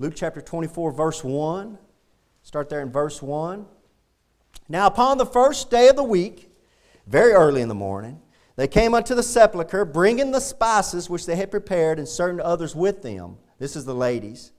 [0.00, 1.78] Luke chapter 24, verse 1.
[2.42, 3.66] Start there in verse 1.
[4.66, 6.50] Now, upon the first day of the week,
[7.06, 8.18] very early in the morning,
[8.56, 12.74] they came unto the sepulchre, bringing the spices which they had prepared, and certain others
[12.74, 13.36] with them.
[13.58, 14.52] This is the ladies.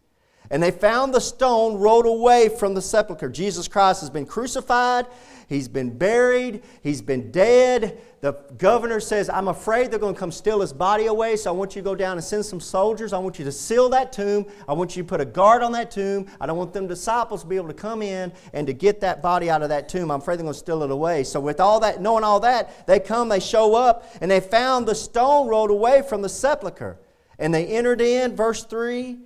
[0.51, 3.29] And they found the stone rolled away from the sepulchre.
[3.29, 5.07] Jesus Christ has been crucified,
[5.47, 8.01] he's been buried, he's been dead.
[8.19, 11.53] The governor says, I'm afraid they're going to come steal his body away, so I
[11.53, 13.13] want you to go down and send some soldiers.
[13.13, 14.45] I want you to seal that tomb.
[14.67, 16.27] I want you to put a guard on that tomb.
[16.41, 19.21] I don't want them disciples to be able to come in and to get that
[19.21, 20.11] body out of that tomb.
[20.11, 21.23] I'm afraid they're going to steal it away.
[21.23, 24.85] So, with all that, knowing all that, they come, they show up, and they found
[24.85, 26.99] the stone rolled away from the sepulchre.
[27.39, 29.17] And they entered in, verse 3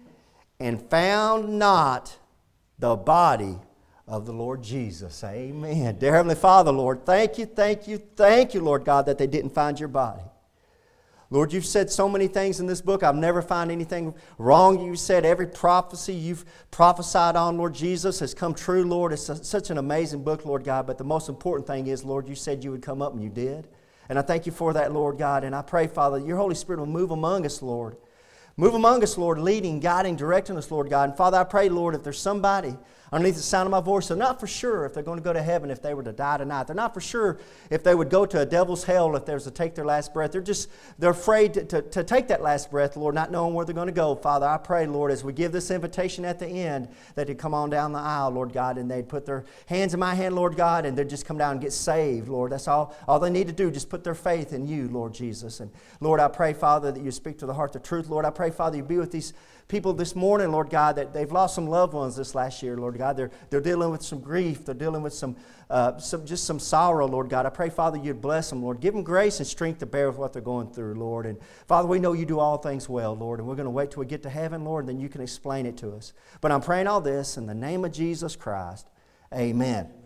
[0.59, 2.17] and found not
[2.79, 3.57] the body
[4.07, 5.23] of the Lord Jesus.
[5.23, 5.97] Amen.
[5.97, 9.51] Dear Heavenly Father, Lord, thank you, thank you, thank you, Lord God, that they didn't
[9.51, 10.21] find your body.
[11.31, 13.01] Lord, you've said so many things in this book.
[13.01, 14.79] I've never found anything wrong.
[14.79, 19.11] You said every prophecy you've prophesied on, Lord Jesus, has come true, Lord.
[19.11, 20.85] It's a, such an amazing book, Lord God.
[20.85, 23.29] But the most important thing is, Lord, you said you would come up and you
[23.29, 23.67] did.
[24.07, 25.43] And I thank you for that, Lord God.
[25.43, 27.97] And I pray, Father, your Holy Spirit will move among us, Lord.
[28.57, 31.09] Move among us, Lord, leading, guiding, directing us, Lord God.
[31.09, 32.77] And Father, I pray, Lord, if there's somebody
[33.15, 34.09] underneath the sound of my voice.
[34.09, 36.11] They're not for sure if they're going to go to heaven if they were to
[36.11, 36.67] die tonight.
[36.67, 39.45] They're not for sure if they would go to a devil's hell if they was
[39.45, 40.33] to take their last breath.
[40.33, 43.65] They're just, they're afraid to, to, to take that last breath, Lord, not knowing where
[43.65, 44.15] they're going to go.
[44.15, 47.53] Father, I pray, Lord, as we give this invitation at the end, that they'd come
[47.53, 50.57] on down the aisle, Lord God, and they'd put their hands in my hand, Lord
[50.57, 52.51] God, and they'd just come down and get saved, Lord.
[52.51, 55.61] That's all, all they need to do, just put their faith in you, Lord Jesus.
[55.61, 55.71] And
[56.01, 58.09] Lord, I pray, Father, that you speak to the heart the truth.
[58.09, 59.31] Lord, I pray, Father, you be with these
[59.67, 62.97] people this morning, Lord God, that they've lost some loved ones this last year, Lord
[62.97, 63.17] God.
[63.17, 64.63] They're, they're dealing with some grief.
[64.65, 65.35] They're dealing with some,
[65.69, 67.45] uh, some, just some sorrow, Lord God.
[67.45, 68.79] I pray, Father, you'd bless them, Lord.
[68.79, 71.25] Give them grace and strength to bear with what they're going through, Lord.
[71.25, 73.91] And Father, we know you do all things well, Lord, and we're going to wait
[73.91, 76.13] till we get to heaven, Lord, and then you can explain it to us.
[76.41, 78.87] But I'm praying all this in the name of Jesus Christ.
[79.33, 80.04] Amen.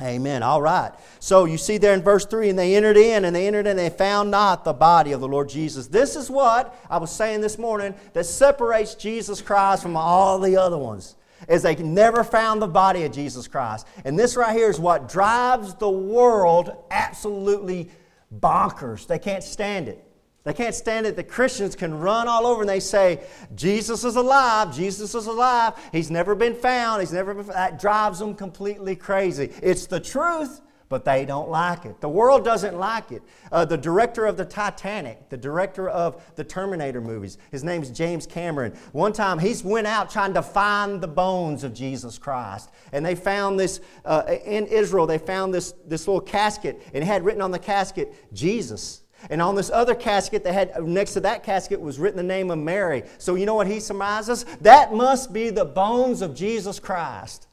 [0.00, 0.42] Amen.
[0.42, 0.92] All right.
[1.18, 3.70] So you see there in verse 3, and they entered in, and they entered in,
[3.70, 5.88] and they found not the body of the Lord Jesus.
[5.88, 10.56] This is what I was saying this morning that separates Jesus Christ from all the
[10.56, 11.16] other ones.
[11.48, 13.86] Is they never found the body of Jesus Christ.
[14.04, 17.90] And this right here is what drives the world absolutely
[18.36, 19.06] bonkers.
[19.06, 20.04] They can't stand it.
[20.48, 23.20] They can't stand it that Christians can run all over and they say,
[23.54, 28.18] Jesus is alive, Jesus is alive, he's never been found, he's never been That drives
[28.18, 29.52] them completely crazy.
[29.62, 32.00] It's the truth, but they don't like it.
[32.00, 33.20] The world doesn't like it.
[33.52, 38.26] Uh, the director of the Titanic, the director of the Terminator movies, his name's James
[38.26, 38.72] Cameron.
[38.92, 42.70] One time he's went out trying to find the bones of Jesus Christ.
[42.92, 47.06] And they found this, uh, in Israel, they found this, this little casket, and it
[47.06, 49.02] had written on the casket, Jesus.
[49.30, 52.50] And on this other casket they had next to that casket was written the name
[52.50, 53.02] of Mary.
[53.18, 54.44] So you know what he surmises?
[54.60, 57.48] That must be the bones of Jesus Christ.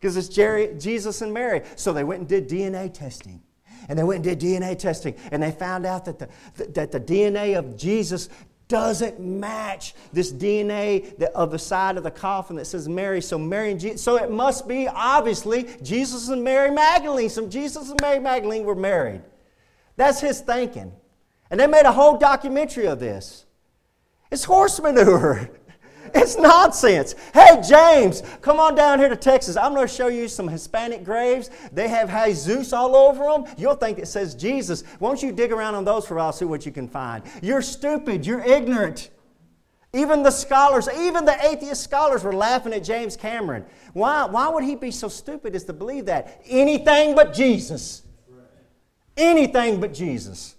[0.00, 1.62] Because it's Jerry, Jesus and Mary.
[1.76, 3.40] So they went and did DNA testing.
[3.88, 5.14] And they went and did DNA testing.
[5.30, 6.28] And they found out that the,
[6.72, 8.28] that the DNA of Jesus
[8.66, 13.20] doesn't match this DNA of the side of the coffin that says Mary.
[13.20, 17.28] So Mary and Jesus, so it must be obviously Jesus and Mary Magdalene.
[17.28, 19.20] So Jesus and Mary Magdalene were married.
[19.96, 20.92] That's his thinking.
[21.50, 23.44] And they made a whole documentary of this.
[24.30, 25.50] It's horse manure.
[26.14, 27.14] It's nonsense.
[27.32, 29.56] Hey, James, come on down here to Texas.
[29.56, 31.48] I'm going to show you some Hispanic graves.
[31.72, 33.54] They have Jesus all over them.
[33.56, 34.84] You'll think it says Jesus.
[35.00, 37.22] Won't you dig around on those for a while, see what you can find?
[37.40, 38.26] You're stupid.
[38.26, 39.10] You're ignorant.
[39.94, 43.64] Even the scholars, even the atheist scholars were laughing at James Cameron.
[43.92, 46.42] Why, why would he be so stupid as to believe that?
[46.46, 48.02] Anything but Jesus.
[49.16, 50.56] Anything but Jesus.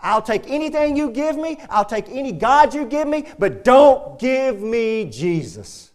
[0.00, 4.18] I'll take anything you give me, I'll take any God you give me, but don't
[4.18, 5.92] give me Jesus.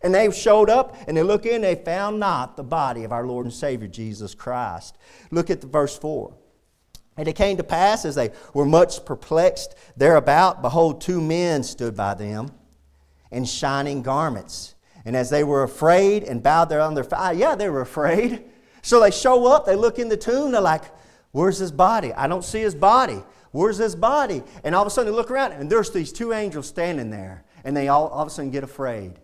[0.00, 3.26] And they showed up and they look in, they found not the body of our
[3.26, 4.96] Lord and Savior Jesus Christ.
[5.30, 6.32] Look at the verse 4.
[7.16, 11.96] And it came to pass as they were much perplexed thereabout, behold, two men stood
[11.96, 12.52] by them
[13.32, 14.76] in shining garments.
[15.04, 18.44] And as they were afraid and bowed their on their face, yeah, they were afraid.
[18.88, 20.84] So they show up, they look in the tomb, they're like,
[21.32, 22.10] Where's his body?
[22.14, 23.22] I don't see his body.
[23.50, 24.42] Where's his body?
[24.64, 27.44] And all of a sudden they look around and there's these two angels standing there.
[27.64, 29.20] And they all, all of a sudden get afraid.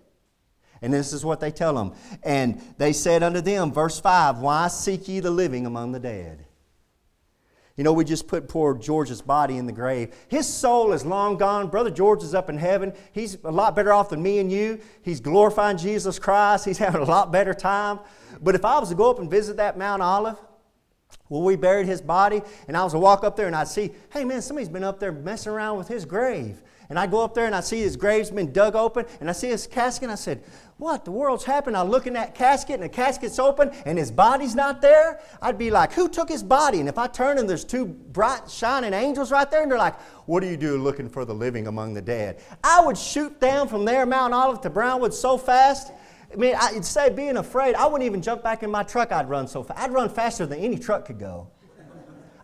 [0.83, 1.95] And this is what they tell them.
[2.23, 6.45] And they said unto them, verse 5, Why seek ye the living among the dead?
[7.77, 10.15] You know, we just put poor George's body in the grave.
[10.29, 11.69] His soul is long gone.
[11.69, 12.93] Brother George is up in heaven.
[13.13, 14.81] He's a lot better off than me and you.
[15.03, 16.65] He's glorifying Jesus Christ.
[16.65, 17.99] He's having a lot better time.
[18.41, 20.39] But if I was to go up and visit that Mount Olive,
[21.29, 23.93] where we buried his body, and I was to walk up there and I'd see,
[24.13, 26.63] hey man, somebody's been up there messing around with his grave.
[26.89, 29.33] And I go up there and I see his grave's been dug open, and I
[29.33, 30.45] see his casket, and I said,
[30.85, 31.79] What the world's happened?
[31.79, 35.19] I look in that casket, and the casket's open, and his body's not there.
[35.41, 36.79] I'd be like, Who took his body?
[36.79, 39.99] And if I turn and there's two bright, shining angels right there, and they're like,
[40.27, 42.43] What do you do looking for the living among the dead?
[42.63, 45.91] I would shoot down from there, Mount Olive to Brownwood so fast.
[46.31, 49.11] I mean, I'd say being afraid, I wouldn't even jump back in my truck.
[49.11, 49.81] I'd run so fast.
[49.81, 51.49] I'd run faster than any truck could go.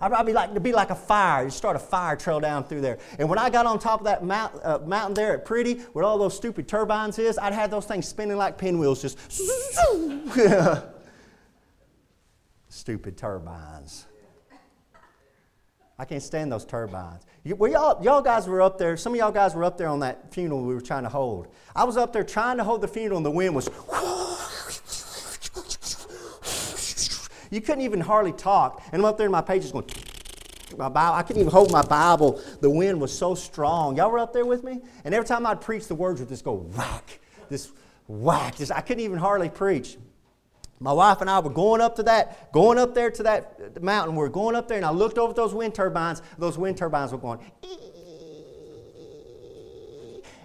[0.00, 1.44] I'd be like to be like a fire.
[1.44, 2.98] You start a fire trail down through there.
[3.18, 6.04] And when I got on top of that mount, uh, mountain there at Priddy, where
[6.04, 9.18] all those stupid turbines is, I'd have those things spinning like pinwheels, just
[12.68, 14.06] stupid turbines.
[15.98, 17.26] I can't stand those turbines.
[17.44, 18.96] You, well, y'all, y'all guys were up there.
[18.96, 21.48] Some of y'all guys were up there on that funeral we were trying to hold.
[21.76, 23.68] I was up there trying to hold the funeral, and the wind was.
[27.50, 28.82] You couldn't even hardly talk.
[28.92, 29.86] And I'm up there in my pages going,
[30.76, 31.16] my Bible.
[31.16, 32.40] I couldn't even hold my Bible.
[32.60, 33.96] The wind was so strong.
[33.96, 34.80] Y'all were up there with me?
[35.04, 37.72] And every time I'd preach, the words would just go whack, this
[38.06, 38.56] whack.
[38.56, 39.96] This, I couldn't even hardly preach.
[40.78, 44.16] My wife and I were going up to that, going up there to that mountain.
[44.16, 46.22] We are going up there, and I looked over those wind turbines.
[46.38, 47.40] Those wind turbines were going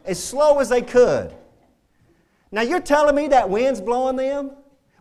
[0.06, 1.34] as slow as they could.
[2.51, 4.51] Now you're telling me that wind's blowing them?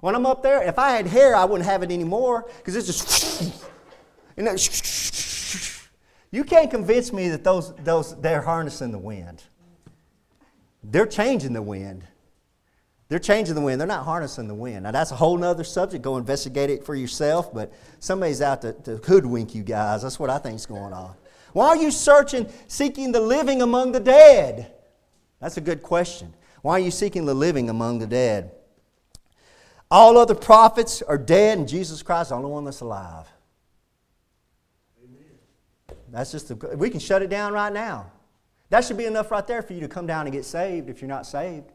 [0.05, 2.87] When I'm up there, if I had hair, I wouldn't have it anymore because it's
[2.87, 3.65] just.
[4.37, 4.57] You, know,
[6.33, 9.45] you can't convince me that those, those, they're harnessing the wind.
[10.83, 12.03] They're changing the wind.
[13.09, 13.81] They're changing the wind.
[13.81, 14.83] They're not harnessing the wind.
[14.83, 16.03] Now, that's a whole other subject.
[16.03, 20.03] Go investigate it for yourself, but somebody's out to, to hoodwink you guys.
[20.03, 21.15] That's what I think's going on.
[21.53, 24.73] Why are you searching, seeking the living among the dead?
[25.41, 26.35] That's a good question.
[26.61, 28.51] Why are you seeking the living among the dead?
[29.95, 33.29] All other prophets are dead, and Jesus Christ is the only one that's alive.
[35.01, 35.23] Amen.
[36.11, 38.11] That's just a, we can shut it down right now.
[38.71, 41.01] That should be enough right there for you to come down and get saved if
[41.01, 41.71] you're not saved.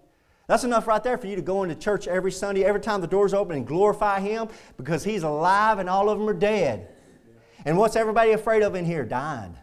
[0.48, 3.08] That's enough right there for you to go into church every Sunday, every time the
[3.08, 6.90] doors open, and glorify Him because He's alive and all of them are dead.
[7.64, 9.06] And what's everybody afraid of in here?
[9.06, 9.56] Dying.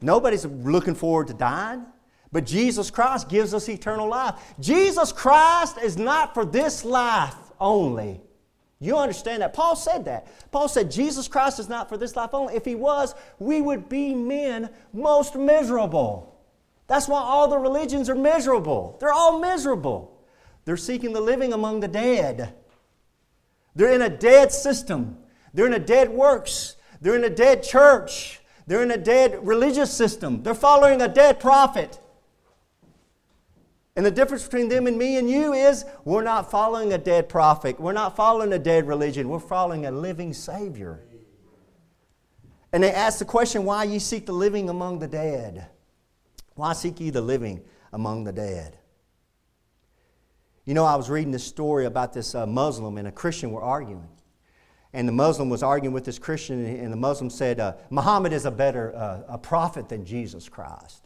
[0.00, 1.86] Nobody's looking forward to dying.
[2.34, 4.34] But Jesus Christ gives us eternal life.
[4.58, 8.20] Jesus Christ is not for this life only.
[8.80, 9.54] You understand that?
[9.54, 10.26] Paul said that.
[10.50, 12.56] Paul said Jesus Christ is not for this life only.
[12.56, 16.36] If he was, we would be men most miserable.
[16.88, 18.96] That's why all the religions are miserable.
[18.98, 20.20] They're all miserable.
[20.64, 22.52] They're seeking the living among the dead.
[23.76, 25.18] They're in a dead system.
[25.52, 26.74] They're in a dead works.
[27.00, 28.40] They're in a dead church.
[28.66, 30.42] They're in a dead religious system.
[30.42, 32.00] They're following a dead prophet.
[33.96, 37.28] And the difference between them and me and you is we're not following a dead
[37.28, 37.78] prophet.
[37.78, 39.28] We're not following a dead religion.
[39.28, 41.04] We're following a living Savior.
[42.72, 45.68] And they ask the question, why ye seek the living among the dead?
[46.56, 47.62] Why seek ye the living
[47.92, 48.78] among the dead?
[50.64, 53.62] You know, I was reading this story about this uh, Muslim and a Christian were
[53.62, 54.08] arguing.
[54.92, 58.44] And the Muslim was arguing with this Christian, and the Muslim said, uh, Muhammad is
[58.44, 61.03] a better uh, a prophet than Jesus Christ.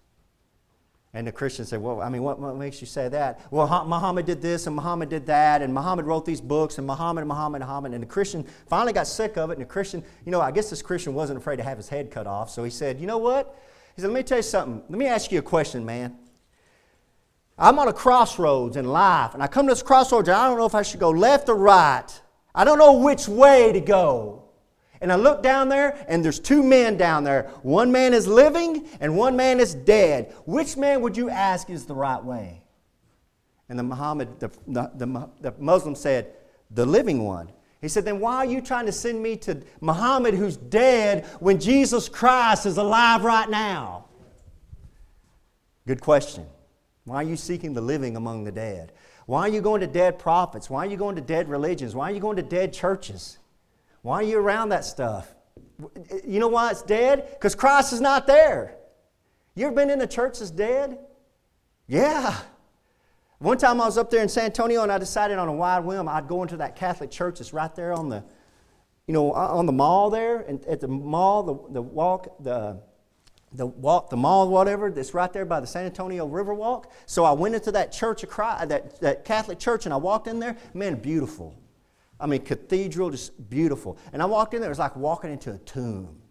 [1.14, 3.40] And the Christian said, Well, I mean, what, what, makes you say that?
[3.50, 7.26] Well, Muhammad did this and Muhammad did that, and Muhammad wrote these books, and Muhammad,
[7.26, 7.94] Muhammad, Muhammad.
[7.94, 10.68] And the Christian finally got sick of it, and the Christian, you know, I guess
[10.68, 13.18] this Christian wasn't afraid to have his head cut off, so he said, You know
[13.18, 13.58] what?
[13.96, 14.82] He said, Let me tell you something.
[14.88, 16.16] Let me ask you a question, man.
[17.58, 20.58] I'm on a crossroads in life, and I come to this crossroads, and I don't
[20.58, 22.06] know if I should go left or right.
[22.54, 24.37] I don't know which way to go.
[25.00, 27.50] And I look down there, and there's two men down there.
[27.62, 30.34] One man is living, and one man is dead.
[30.46, 32.62] Which man would you ask is the right way?
[33.68, 36.32] And the Muhammad, the, the, the Muslim said,
[36.70, 37.50] The living one.
[37.80, 41.60] He said, Then why are you trying to send me to Muhammad who's dead when
[41.60, 44.06] Jesus Christ is alive right now?
[45.86, 46.46] Good question.
[47.04, 48.92] Why are you seeking the living among the dead?
[49.26, 50.68] Why are you going to dead prophets?
[50.68, 51.94] Why are you going to dead religions?
[51.94, 53.38] Why are you going to dead churches?
[54.02, 55.34] Why are you around that stuff?
[56.26, 57.28] You know why it's dead?
[57.30, 58.74] Because Christ is not there.
[59.54, 60.98] You ever been in a church that's dead?
[61.86, 62.36] Yeah.
[63.38, 65.84] One time I was up there in San Antonio and I decided on a wide
[65.84, 68.24] whim I'd go into that Catholic church that's right there on the,
[69.06, 72.80] you know, uh, on the mall there, and at the mall, the, the walk, the,
[73.52, 76.92] the walk, the mall, whatever, that's right there by the San Antonio River Walk.
[77.06, 80.40] So I went into that church, of that, that Catholic church, and I walked in
[80.40, 80.56] there.
[80.74, 81.54] Man, beautiful.
[82.20, 83.98] I mean, cathedral, just beautiful.
[84.12, 86.22] And I walked in there, it was like walking into a tomb.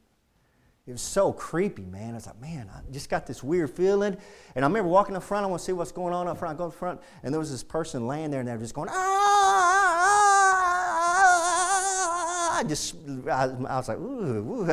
[0.86, 2.12] It was so creepy, man.
[2.12, 4.16] I was like, man, I just got this weird feeling.
[4.56, 6.56] And I remember walking up front, I want to see what's going on up front.
[6.56, 8.74] I go up front, and there was this person laying there, and they were just
[8.74, 9.78] going, ah,
[12.60, 12.96] I just,
[13.30, 14.72] I, I was like, ooh, ooh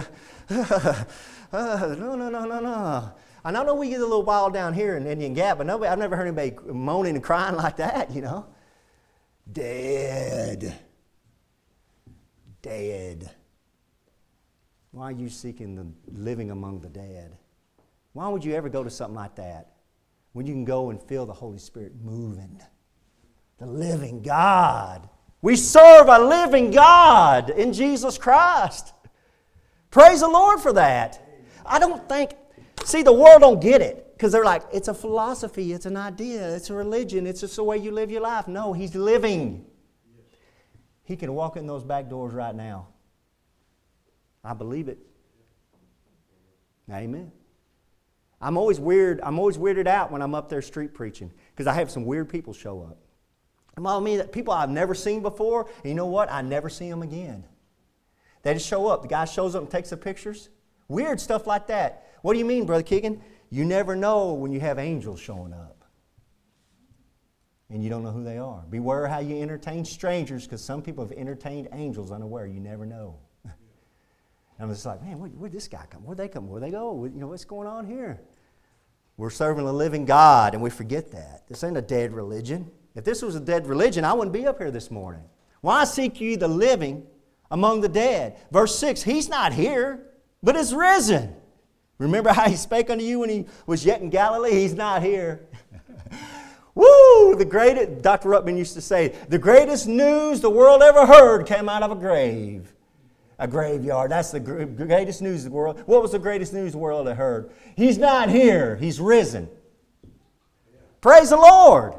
[0.50, 1.04] uh,
[1.98, 3.12] no, no, no, no, no.
[3.44, 5.90] And I know we get a little wild down here in Indian Gap, but nobody,
[5.90, 8.46] I've never heard anybody moaning and crying like that, you know.
[9.50, 10.78] Dead.
[12.64, 13.30] Dead.
[14.90, 17.36] Why are you seeking the living among the dead?
[18.14, 19.72] Why would you ever go to something like that
[20.32, 22.58] when you can go and feel the Holy Spirit moving?
[23.58, 25.10] The living God.
[25.42, 28.94] We serve a living God in Jesus Christ.
[29.90, 31.20] Praise the Lord for that.
[31.66, 32.32] I don't think,
[32.84, 36.56] see, the world don't get it because they're like, it's a philosophy, it's an idea,
[36.56, 38.48] it's a religion, it's just the way you live your life.
[38.48, 39.66] No, He's living.
[41.04, 42.88] He can walk in those back doors right now.
[44.42, 44.98] I believe it.
[46.90, 47.30] Amen.
[48.40, 49.20] I'm always weird.
[49.22, 52.28] I'm always weirded out when I'm up there street preaching because I have some weird
[52.28, 52.98] people show up.
[53.76, 55.68] And I mean, people I've never seen before.
[55.82, 56.30] And you know what?
[56.30, 57.44] I never see them again.
[58.42, 59.02] They just show up.
[59.02, 60.50] The guy shows up and takes the pictures.
[60.88, 62.06] Weird stuff like that.
[62.22, 63.20] What do you mean, Brother Keegan?
[63.50, 65.73] You never know when you have angels showing up.
[67.74, 68.62] And you don't know who they are.
[68.70, 72.46] Beware how you entertain strangers because some people have entertained angels unaware.
[72.46, 73.16] You never know.
[74.60, 76.04] I'm just like, man, where, where'd this guy come?
[76.04, 76.48] Where'd they come?
[76.48, 77.04] Where'd they go?
[77.04, 78.20] You know, what's going on here?
[79.16, 81.48] We're serving a living God, and we forget that.
[81.48, 82.70] This ain't a dead religion.
[82.94, 85.24] If this was a dead religion, I wouldn't be up here this morning.
[85.60, 87.04] Why seek ye the living
[87.50, 88.36] among the dead?
[88.52, 90.12] Verse 6 He's not here,
[90.44, 91.34] but is risen.
[91.98, 94.52] Remember how he spake unto you when he was yet in Galilee?
[94.52, 95.48] He's not here.
[96.74, 97.36] Woo!
[97.36, 98.28] The greatest, Dr.
[98.30, 101.96] Ruckman used to say, the greatest news the world ever heard came out of a
[101.96, 102.74] grave
[103.38, 104.10] a graveyard.
[104.10, 105.82] That's the greatest news the world.
[105.86, 107.50] What was the greatest news the world had heard?
[107.76, 108.76] He's not here.
[108.76, 109.48] He's risen.
[111.00, 111.94] Praise the Lord.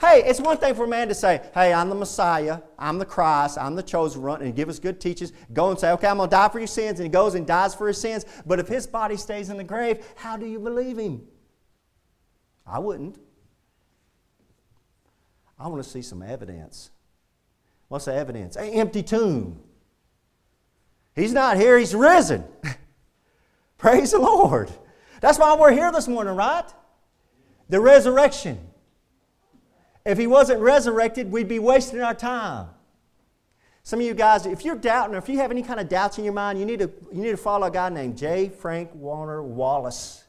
[0.00, 3.04] Hey, it's one thing for a man to say, Hey, I'm the Messiah, I'm the
[3.04, 5.32] Christ, I'm the chosen one, and give us good teachings.
[5.52, 7.00] Go and say, Okay, I'm going to die for your sins.
[7.00, 8.24] And he goes and dies for his sins.
[8.46, 11.26] But if his body stays in the grave, how do you believe him?
[12.66, 13.18] I wouldn't.
[15.58, 16.90] I want to see some evidence.
[17.88, 18.56] What's the evidence?
[18.56, 19.60] An empty tomb.
[21.14, 22.44] He's not here, he's risen.
[23.78, 24.70] Praise the Lord.
[25.20, 26.64] That's why we're here this morning, right?
[27.68, 28.58] The resurrection.
[30.04, 32.68] If he wasn't resurrected, we'd be wasting our time.
[33.82, 36.18] Some of you guys, if you're doubting or if you have any kind of doubts
[36.18, 38.48] in your mind, you need to, you need to follow a guy named J.
[38.48, 40.24] Frank Warner Wallace.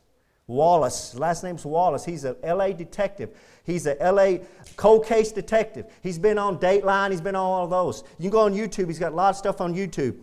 [0.47, 2.05] Wallace, last name's Wallace.
[2.05, 3.37] He's a LA detective.
[3.63, 5.85] He's a LA cold case detective.
[6.01, 8.03] He's been on Dateline, he's been on all of those.
[8.17, 10.17] You can go on YouTube, he's got a lot of stuff on YouTube.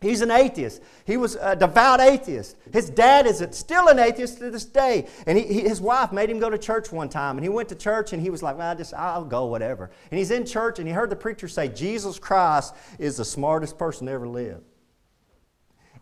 [0.00, 0.80] He's an atheist.
[1.04, 2.56] He was a devout atheist.
[2.72, 5.06] His dad is still an atheist to this day.
[5.26, 7.36] And he, he, his wife made him go to church one time.
[7.36, 9.90] And he went to church and he was like, well, I just, I'll go, whatever.
[10.10, 13.76] And he's in church and he heard the preacher say, Jesus Christ is the smartest
[13.76, 14.62] person to ever live.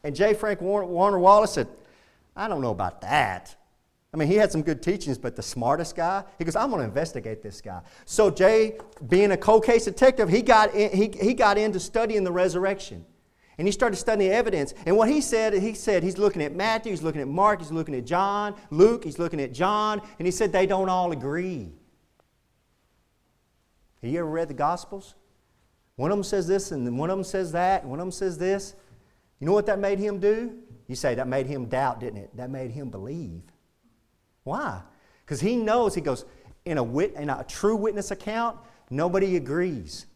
[0.04, 0.32] And J.
[0.32, 1.66] Frank Warner, Warner Wallace said,
[2.36, 3.56] I don't know about that.
[4.12, 6.80] I mean, he had some good teachings, but the smartest guy, he goes, I'm going
[6.80, 7.82] to investigate this guy.
[8.06, 12.24] So Jay, being a cold case detective, he got, in, he, he got into studying
[12.24, 13.04] the resurrection.
[13.58, 14.72] And he started studying evidence.
[14.86, 17.72] And what he said, he said he's looking at Matthew, he's looking at Mark, he's
[17.72, 21.72] looking at John, Luke, he's looking at John, and he said they don't all agree.
[24.00, 25.16] Have you ever read the Gospels?
[25.96, 28.12] One of them says this, and one of them says that, and one of them
[28.12, 28.74] says this.
[29.40, 30.56] You know what that made him do?
[30.86, 32.36] You say that made him doubt, didn't it?
[32.36, 33.42] That made him believe.
[34.48, 34.80] Why?
[35.24, 36.24] Because he knows, he goes,
[36.64, 38.56] in a, wit, in a true witness account,
[38.88, 40.06] nobody agrees.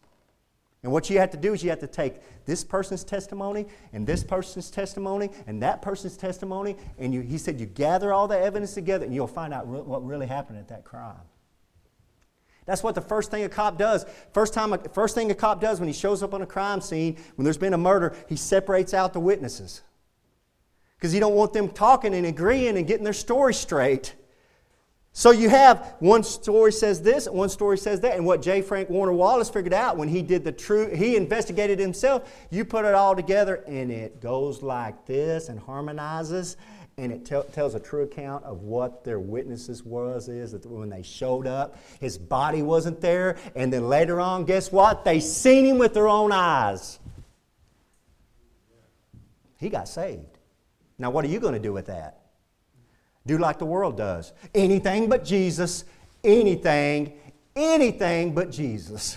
[0.83, 2.15] And what you have to do is you have to take
[2.47, 7.61] this person's testimony and this person's testimony and that person's testimony, and you, he said
[7.61, 10.69] you gather all the evidence together and you'll find out re- what really happened at
[10.69, 11.21] that crime.
[12.65, 14.07] That's what the first thing a cop does.
[14.33, 17.19] First, time, first thing a cop does when he shows up on a crime scene,
[17.37, 19.83] when there's been a murder, he separates out the witnesses.
[20.97, 24.15] Because he don't want them talking and agreeing and getting their story straight.
[25.15, 28.63] So you have one story says this, one story says that, and what J.
[28.63, 32.33] Frank Warner Wallace figured out when he did the true, he investigated himself.
[32.51, 36.57] You put it all together, and it goes like this and harmonizes,
[36.97, 40.29] and it tells a true account of what their witnesses was.
[40.29, 44.73] Is that when they showed up, his body wasn't there, and then later on, guess
[44.73, 45.05] what?
[45.05, 46.99] They seen him with their own eyes.
[49.59, 50.39] He got saved.
[50.99, 52.22] Now, what are you going to do with that?
[53.27, 54.33] Do like the world does.
[54.55, 55.85] Anything but Jesus,
[56.25, 57.13] anything,
[57.55, 59.17] anything but Jesus.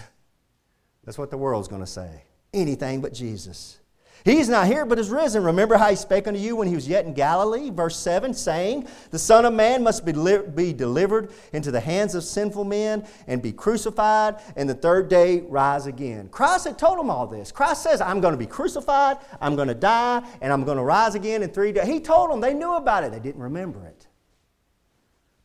[1.04, 2.24] That's what the world's going to say.
[2.54, 3.78] Anything but Jesus.
[4.26, 5.44] He is not here, but is risen.
[5.44, 7.70] Remember how he spake unto you when he was yet in Galilee?
[7.70, 12.24] Verse 7 saying, The Son of Man must be, be delivered into the hands of
[12.24, 16.30] sinful men and be crucified, and the third day rise again.
[16.30, 17.52] Christ had told them all this.
[17.52, 20.84] Christ says, I'm going to be crucified, I'm going to die, and I'm going to
[20.84, 21.86] rise again in three days.
[21.86, 22.42] He told them.
[22.42, 24.08] They knew about it, they didn't remember it.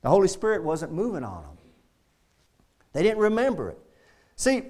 [0.01, 1.59] The Holy Spirit wasn't moving on them,
[2.95, 3.79] they didn't remember it.
[4.37, 4.63] See,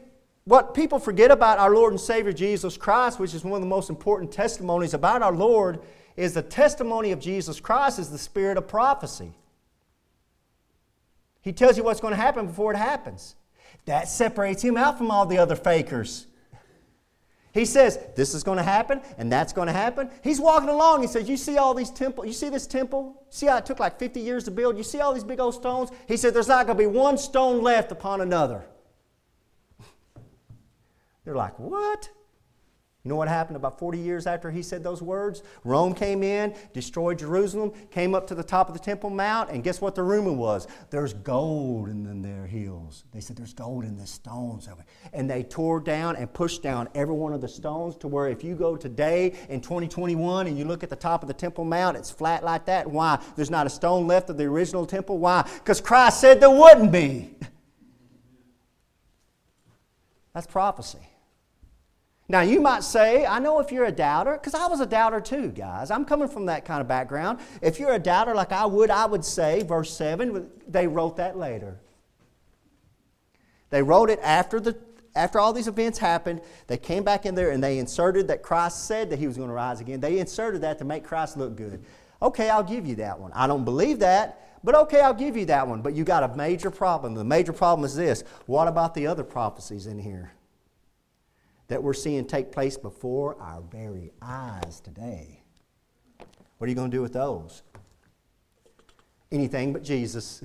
[0.45, 3.67] what people forget about our Lord and Savior Jesus Christ, which is one of the
[3.67, 5.81] most important testimonies about our Lord,
[6.17, 9.33] is the testimony of Jesus Christ is the spirit of prophecy.
[11.43, 13.35] He tells you what's going to happen before it happens.
[13.87, 16.27] That separates him out from all the other fakers.
[17.53, 20.11] He says, This is going to happen, and that's going to happen.
[20.23, 21.03] He's walking along.
[21.03, 22.27] He says, You see all these temples?
[22.27, 23.25] You see this temple?
[23.31, 24.77] See how it took like 50 years to build?
[24.77, 25.91] You see all these big old stones?
[26.07, 28.65] He said, There's not going to be one stone left upon another.
[31.25, 32.11] They're like, What?
[33.03, 35.43] You know what happened about 40 years after he said those words?
[35.65, 39.65] Rome came in, destroyed Jerusalem, came up to the top of the Temple Mount, and
[39.65, 40.67] guess what the rumor was?
[40.91, 43.05] There's gold in their hills.
[43.15, 44.67] They said, There's gold in the stones.
[44.67, 44.87] Of it.
[45.15, 48.45] And they tore down and pushed down every one of the stones to where if
[48.45, 51.97] you go today in 2021 and you look at the top of the Temple Mount,
[51.97, 52.87] it's flat like that.
[52.87, 53.19] Why?
[53.35, 55.17] There's not a stone left of the original temple.
[55.17, 55.49] Why?
[55.55, 57.35] Because Christ said there wouldn't be.
[60.35, 61.10] That's prophecy.
[62.31, 65.21] Now, you might say, I know if you're a doubter, because I was a doubter
[65.21, 65.91] too, guys.
[65.91, 67.41] I'm coming from that kind of background.
[67.61, 71.37] If you're a doubter like I would, I would say, verse 7, they wrote that
[71.37, 71.81] later.
[73.71, 74.79] They wrote it after, the,
[75.17, 76.41] after all these events happened.
[76.69, 79.49] They came back in there and they inserted that Christ said that he was going
[79.49, 79.99] to rise again.
[79.99, 81.85] They inserted that to make Christ look good.
[82.23, 83.33] Okay, I'll give you that one.
[83.35, 85.83] I don't believe that, but okay, I'll give you that one.
[85.83, 87.15] But you got a major problem.
[87.15, 90.31] The major problem is this what about the other prophecies in here?
[91.71, 95.41] That we're seeing take place before our very eyes today.
[96.59, 97.63] What are you going to do with those?
[99.31, 100.43] Anything but Jesus.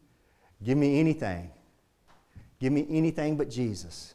[0.64, 1.50] Give me anything.
[2.60, 4.14] Give me anything but Jesus.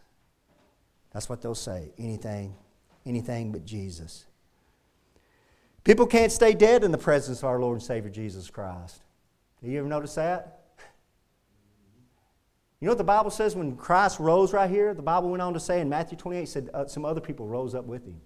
[1.11, 1.91] That's what they'll say.
[1.97, 2.55] Anything,
[3.05, 4.25] anything but Jesus.
[5.83, 9.01] People can't stay dead in the presence of our Lord and Savior Jesus Christ.
[9.61, 10.61] Have you ever noticed that?
[12.79, 14.93] You know what the Bible says when Christ rose right here?
[14.93, 17.73] The Bible went on to say in Matthew 28, said uh, some other people rose
[17.73, 18.19] up with him.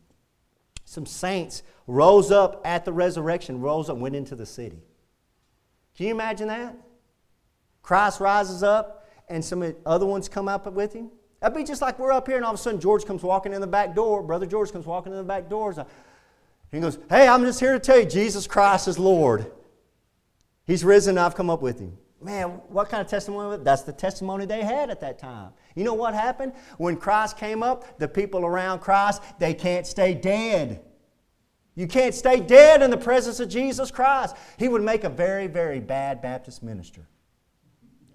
[0.85, 4.79] Some saints rose up at the resurrection, rose up, went into the city.
[5.95, 6.75] Can you imagine that?
[7.83, 11.12] Christ rises up and some other ones come up with him.
[11.39, 13.53] That'd be just like we're up here and all of a sudden George comes walking
[13.53, 14.23] in the back door.
[14.23, 15.73] Brother George comes walking in the back door.
[16.71, 19.51] He goes, Hey, I'm just here to tell you Jesus Christ is Lord.
[20.65, 21.97] He's risen, I've come up with him.
[22.21, 23.63] Man, what kind of testimony?
[23.63, 25.51] That's the testimony they had at that time.
[25.75, 26.53] You know what happened?
[26.77, 30.82] When Christ came up, the people around Christ, they can't stay dead.
[31.75, 34.36] You can't stay dead in the presence of Jesus Christ.
[34.58, 37.08] He would make a very, very bad Baptist minister.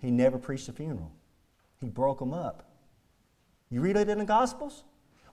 [0.03, 1.12] He never preached a funeral,
[1.81, 2.71] he broke them up.
[3.71, 4.85] You read it in the Gospels?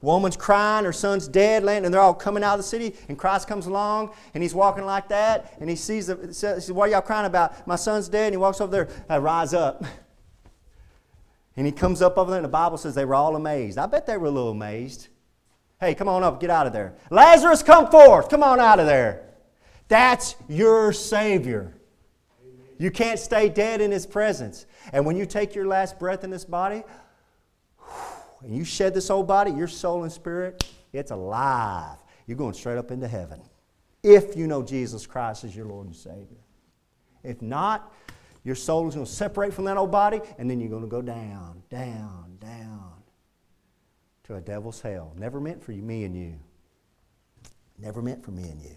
[0.01, 3.47] Woman's crying, her son's dead, and they're all coming out of the city, and Christ
[3.47, 6.91] comes along, and he's walking like that, and he sees, the, he says, what are
[6.91, 7.67] y'all crying about?
[7.67, 9.83] My son's dead, and he walks over there, I rise up.
[11.57, 13.77] And he comes up over there, and the Bible says they were all amazed.
[13.77, 15.09] I bet they were a little amazed.
[15.81, 16.95] Hey, come on up, get out of there.
[17.09, 19.27] Lazarus, come forth, come on out of there.
[19.87, 21.73] That's your Savior.
[22.77, 24.65] You can't stay dead in His presence.
[24.93, 26.83] And when you take your last breath in this body,
[28.43, 31.97] and you shed this old body, your soul and spirit, it's alive.
[32.27, 33.41] You're going straight up into heaven.
[34.03, 36.43] If you know Jesus Christ as your Lord and Savior.
[37.23, 37.93] If not,
[38.43, 40.87] your soul is going to separate from that old body, and then you're going to
[40.87, 42.93] go down, down, down
[44.23, 45.13] to a devil's hell.
[45.17, 46.39] Never meant for you, me and you.
[47.77, 48.75] Never meant for me and you.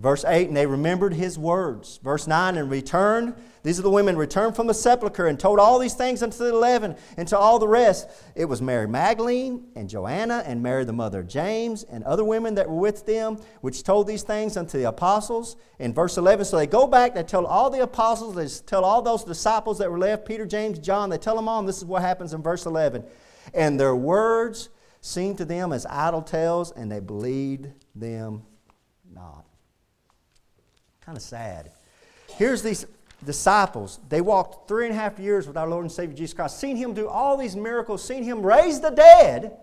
[0.00, 2.00] Verse 8, and they remembered his words.
[2.02, 5.78] Verse 9, and returned, these are the women, returned from the sepulchre and told all
[5.78, 8.08] these things unto the eleven and to all the rest.
[8.34, 12.56] It was Mary Magdalene and Joanna and Mary the mother of James and other women
[12.56, 15.56] that were with them, which told these things unto the apostles.
[15.78, 19.00] In verse 11, so they go back, they tell all the apostles, they tell all
[19.00, 22.02] those disciples that were left, Peter, James, John, they tell them all, this is what
[22.02, 23.04] happens in verse 11.
[23.54, 28.42] And their words seemed to them as idle tales, and they believed them.
[31.04, 31.70] Kind of sad.
[32.28, 32.86] Here's these
[33.24, 34.00] disciples.
[34.08, 36.76] They walked three and a half years with our Lord and Savior Jesus Christ, seen
[36.76, 39.56] Him do all these miracles, seen Him raise the dead.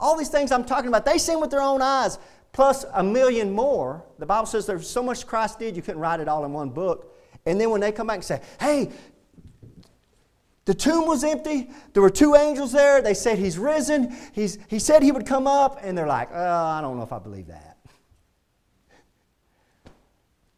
[0.00, 2.18] All these things I'm talking about, they seen with their own eyes,
[2.52, 4.04] plus a million more.
[4.18, 6.70] The Bible says there's so much Christ did, you couldn't write it all in one
[6.70, 7.16] book.
[7.46, 8.90] And then when they come back and say, hey,
[10.64, 11.70] The tomb was empty.
[11.92, 13.02] There were two angels there.
[13.02, 14.16] They said he's risen.
[14.32, 15.78] He's, he said he would come up.
[15.82, 17.73] And they're like, oh, I don't know if I believe that.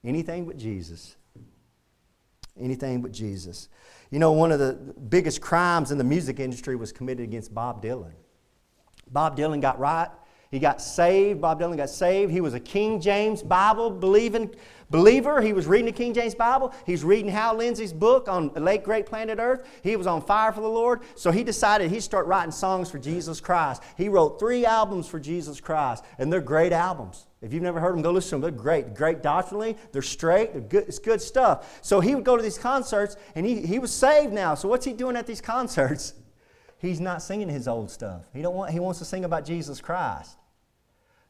[0.06, 1.16] Anything but Jesus.
[2.58, 3.68] Anything but Jesus.
[4.10, 4.74] You know, one of the
[5.08, 8.12] biggest crimes in the music industry was committed against Bob Dylan.
[9.10, 10.08] Bob Dylan got right.
[10.52, 11.40] He got saved.
[11.40, 12.30] Bob Dylan got saved.
[12.30, 14.54] He was a King James Bible believing
[14.90, 15.42] believer.
[15.42, 16.72] He was reading the King James Bible.
[16.86, 19.66] He's reading Hal Lindsey's book on the late great planet Earth.
[19.82, 21.00] He was on fire for the Lord.
[21.16, 23.82] So he decided he'd start writing songs for Jesus Christ.
[23.98, 27.25] He wrote three albums for Jesus Christ, and they're great albums.
[27.42, 28.40] If you've never heard them, go listen to them.
[28.40, 29.76] They're great, great doctrinally.
[29.92, 30.52] They're straight.
[30.52, 30.84] They're good.
[30.88, 31.80] It's good stuff.
[31.82, 34.54] So he would go to these concerts, and he, he was saved now.
[34.54, 36.14] So what's he doing at these concerts?
[36.78, 38.26] He's not singing his old stuff.
[38.34, 40.36] He, don't want, he wants to sing about Jesus Christ.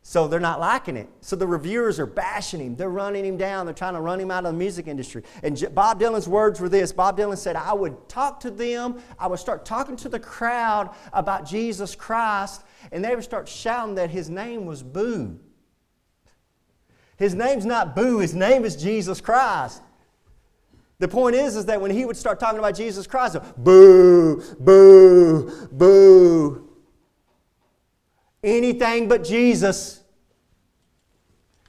[0.03, 1.09] So they're not liking it.
[1.21, 2.77] So the reviewers are bashing him.
[2.77, 3.67] They're running him down.
[3.67, 5.25] They're trying to run him out of the music industry.
[5.43, 9.27] And Bob Dylan's words were this Bob Dylan said, I would talk to them, I
[9.27, 14.11] would start talking to the crowd about Jesus Christ, and they would start shouting that
[14.11, 15.41] his name was Boo.
[17.17, 19.83] His name's not Boo, his name is Jesus Christ.
[20.99, 25.69] The point is, is that when he would start talking about Jesus Christ, boo, boo,
[25.71, 26.69] boo.
[28.43, 30.03] Anything but Jesus.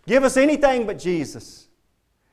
[0.06, 1.67] Give us anything but Jesus.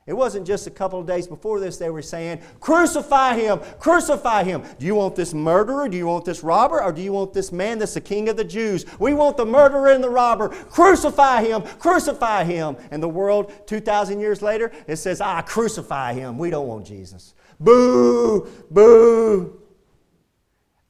[0.06, 4.44] It wasn't just a couple of days before this they were saying, Crucify him, crucify
[4.44, 4.62] him.
[4.78, 5.88] Do you want this murderer?
[5.88, 6.82] Do you want this robber?
[6.82, 8.84] Or do you want this man that's the king of the Jews?
[8.98, 10.50] We want the murderer and the robber.
[10.50, 12.76] Crucify him, crucify him.
[12.90, 16.36] And the world, 2,000 years later, it says, Ah, crucify him.
[16.36, 17.32] We don't want Jesus.
[17.58, 19.58] Boo, boo.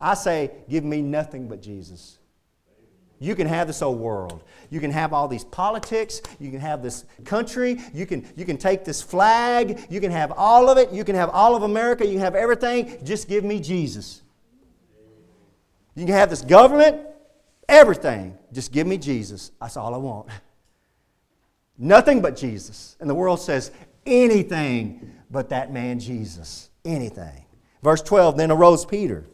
[0.00, 2.18] I say, Give me nothing but Jesus.
[3.20, 4.42] You can have this old world.
[4.70, 6.20] You can have all these politics.
[6.40, 7.80] You can have this country.
[7.92, 9.86] You can, you can take this flag.
[9.88, 10.92] You can have all of it.
[10.92, 12.04] You can have all of America.
[12.04, 12.98] You can have everything.
[13.04, 14.22] Just give me Jesus.
[15.94, 17.02] You can have this government,
[17.68, 18.36] everything.
[18.52, 19.52] Just give me Jesus.
[19.60, 20.28] That's all I want.
[21.78, 22.96] Nothing but Jesus.
[23.00, 23.70] And the world says
[24.04, 26.70] anything but that man Jesus.
[26.84, 27.44] Anything.
[27.82, 29.24] Verse 12 Then arose Peter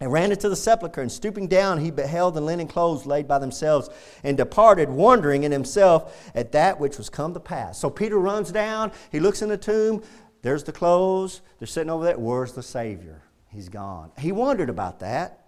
[0.00, 3.38] and ran into the sepulchre, and stooping down, he beheld the linen clothes laid by
[3.38, 3.88] themselves,
[4.22, 7.78] and departed, wondering in himself at that which was come to pass.
[7.78, 10.02] So Peter runs down, he looks in the tomb,
[10.42, 12.18] there's the clothes, they're sitting over there.
[12.18, 13.22] Where's the Savior?
[13.48, 14.12] He's gone.
[14.18, 15.46] He wondered about that.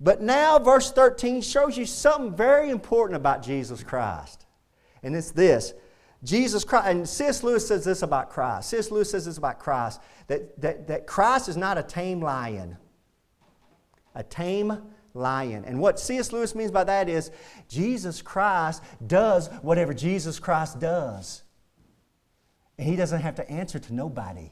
[0.00, 4.46] But now, verse 13 shows you something very important about Jesus Christ.
[5.02, 5.74] And it's this
[6.24, 7.42] Jesus Christ, and C.S.
[7.42, 8.70] Lewis says this about Christ.
[8.70, 8.90] C.S.
[8.90, 12.76] Lewis says this about Christ that, that, that Christ is not a tame lion
[14.14, 14.82] a tame
[15.14, 15.64] lion.
[15.64, 16.32] And what C.S.
[16.32, 17.30] Lewis means by that is
[17.68, 21.42] Jesus Christ does whatever Jesus Christ does.
[22.78, 24.50] And he doesn't have to answer to nobody.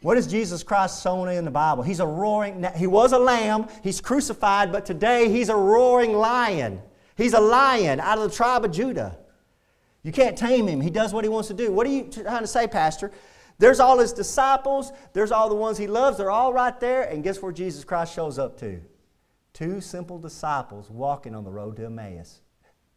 [0.00, 1.82] What is Jesus Christ sown in the Bible?
[1.82, 6.82] He's a roaring, he was a lamb, he's crucified, but today he's a roaring lion.
[7.16, 9.16] He's a lion out of the tribe of Judah.
[10.02, 10.82] You can't tame him.
[10.82, 11.72] He does what he wants to do.
[11.72, 13.12] What are you trying to say, Pastor?
[13.58, 17.02] There's all his disciples, there's all the ones he loves, they're all right there.
[17.02, 18.80] And guess where Jesus Christ shows up to?
[19.52, 22.40] Two simple disciples walking on the road to Emmaus.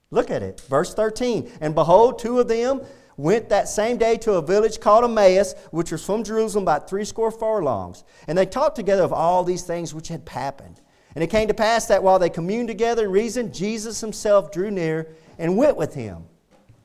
[0.09, 0.61] Look at it.
[0.61, 1.51] Verse 13.
[1.61, 2.81] And behold, two of them
[3.17, 7.31] went that same day to a village called Emmaus, which was from Jerusalem about threescore
[7.31, 8.03] furlongs.
[8.27, 10.81] And they talked together of all these things which had happened.
[11.15, 14.71] And it came to pass that while they communed together and reasoned, Jesus himself drew
[14.71, 16.25] near and went with him.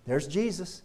[0.06, 0.82] There's Jesus.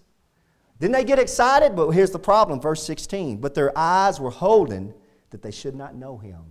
[0.80, 3.38] Then they get excited, but here's the problem, verse 16.
[3.38, 4.94] But their eyes were holden
[5.32, 6.44] that they should not know him.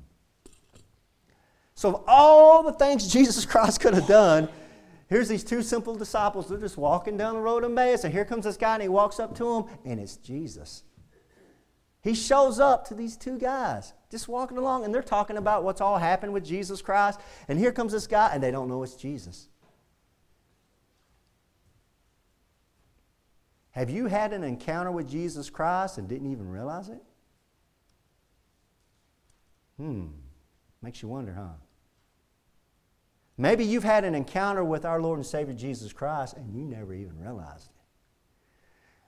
[1.74, 4.48] So, of all the things Jesus Christ could have done,
[5.08, 6.48] here's these two simple disciples.
[6.48, 8.88] They're just walking down the road of Emmaus, and here comes this guy, and he
[8.88, 10.82] walks up to them, and it's Jesus.
[12.00, 15.80] He shows up to these two guys, just walking along, and they're talking about what's
[15.80, 17.20] all happened with Jesus Christ.
[17.48, 19.48] And here comes this guy, and they don't know it's Jesus.
[23.76, 27.02] Have you had an encounter with Jesus Christ and didn't even realize it?
[29.76, 30.06] Hmm.
[30.80, 31.58] Makes you wonder, huh?
[33.36, 36.94] Maybe you've had an encounter with our Lord and Savior Jesus Christ and you never
[36.94, 37.82] even realized it.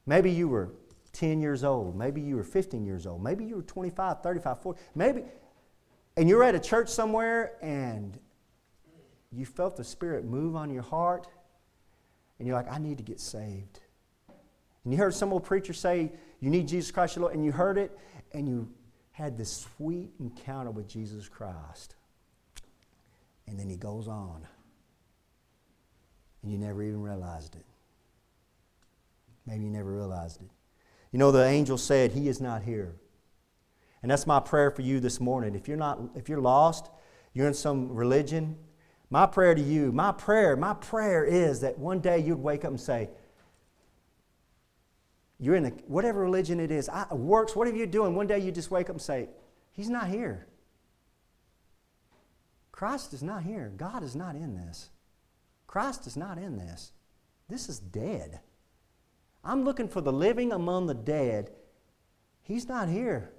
[0.04, 0.74] Maybe you were
[1.12, 1.96] 10 years old.
[1.96, 3.24] Maybe you were 15 years old.
[3.24, 4.80] Maybe you were 25, 35, 40.
[4.94, 5.22] Maybe,
[6.18, 8.18] and you're at a church somewhere and
[9.32, 11.26] you felt the Spirit move on your heart
[12.38, 13.80] and you're like, I need to get saved.
[14.84, 17.52] And you heard some old preacher say, You need Jesus Christ, your Lord, and you
[17.52, 17.96] heard it,
[18.32, 18.70] and you
[19.12, 21.96] had this sweet encounter with Jesus Christ.
[23.46, 24.46] And then he goes on.
[26.42, 27.64] And you never even realized it.
[29.46, 30.50] Maybe you never realized it.
[31.10, 32.94] You know, the angel said, He is not here.
[34.02, 35.54] And that's my prayer for you this morning.
[35.54, 36.90] If you're not if you're lost,
[37.32, 38.56] you're in some religion,
[39.10, 42.70] my prayer to you, my prayer, my prayer is that one day you'd wake up
[42.70, 43.08] and say,
[45.40, 48.50] you're in a, whatever religion it is, I, works, whatever you're doing, one day you
[48.50, 49.28] just wake up and say,
[49.70, 50.46] He's not here.
[52.72, 53.72] Christ is not here.
[53.76, 54.90] God is not in this.
[55.66, 56.92] Christ is not in this.
[57.48, 58.40] This is dead.
[59.44, 61.50] I'm looking for the living among the dead.
[62.42, 63.32] He's not here.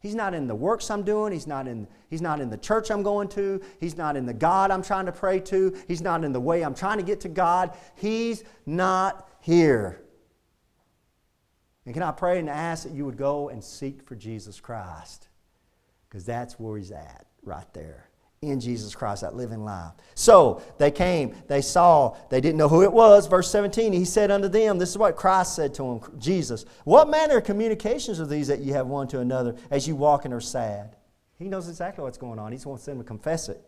[0.00, 1.32] He's not in the works I'm doing.
[1.32, 3.60] He's not in, he's not in the church I'm going to.
[3.80, 5.74] He's not in the God I'm trying to pray to.
[5.88, 7.76] He's not in the way I'm trying to get to God.
[7.94, 10.03] He's not here.
[11.84, 15.28] And can I pray and ask that you would go and seek for Jesus Christ?
[16.08, 18.08] Because that's where he's at, right there
[18.50, 19.92] in Jesus Christ, that living life.
[20.14, 23.26] So they came, they saw, they didn't know who it was.
[23.26, 27.08] Verse 17, he said unto them, This is what Christ said to him, Jesus, What
[27.08, 30.34] manner of communications are these that you have one to another as you walk and
[30.34, 30.96] are sad?
[31.38, 32.52] He knows exactly what's going on.
[32.52, 33.60] He just wants them to confess it.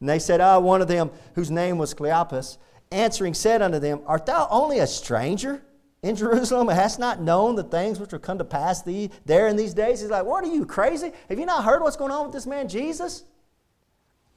[0.00, 2.58] And they said, Ah, oh, one of them, whose name was Cleopas,
[2.90, 5.62] answering said unto them, Art thou only a stranger?
[6.02, 9.56] In Jerusalem hast not known the things which will come to pass thee there in
[9.56, 10.00] these days?
[10.00, 11.12] He's like, What are you, crazy?
[11.28, 13.24] Have you not heard what's going on with this man Jesus?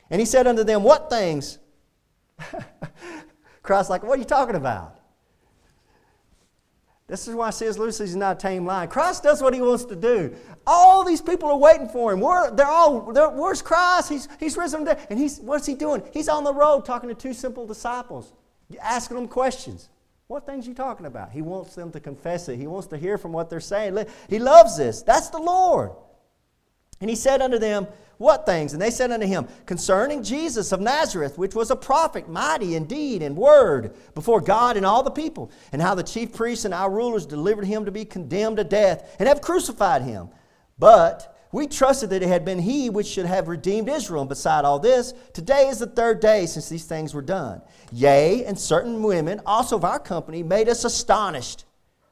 [0.09, 1.57] And he said unto them, What things?
[3.63, 4.99] Christ's like, What are you talking about?
[7.07, 7.77] This is why C.S.
[7.77, 8.89] Lewis is not a tame lion.
[8.89, 10.35] Christ does what he wants to do.
[10.65, 12.19] All these people are waiting for him.
[12.19, 14.09] Where, they're all, they're, where's Christ?
[14.09, 14.97] He's, he's risen from.
[15.11, 16.01] And he's, what's he doing?
[16.13, 18.33] He's on the road talking to two simple disciples,
[18.81, 19.89] asking them questions.
[20.27, 21.31] What things you talking about?
[21.31, 22.57] He wants them to confess it.
[22.57, 23.97] He wants to hear from what they're saying.
[24.29, 25.01] He loves this.
[25.03, 25.91] That's the Lord.
[26.99, 28.73] And he said unto them, what things?
[28.73, 32.85] And they said unto him, Concerning Jesus of Nazareth, which was a prophet, mighty in
[32.85, 36.73] deed and word before God and all the people, and how the chief priests and
[36.73, 40.29] our rulers delivered him to be condemned to death, and have crucified him.
[40.79, 44.23] But we trusted that it had been he which should have redeemed Israel.
[44.23, 47.61] And beside all this, today is the third day since these things were done.
[47.93, 51.63] Yea, and certain women also of our company made us astonished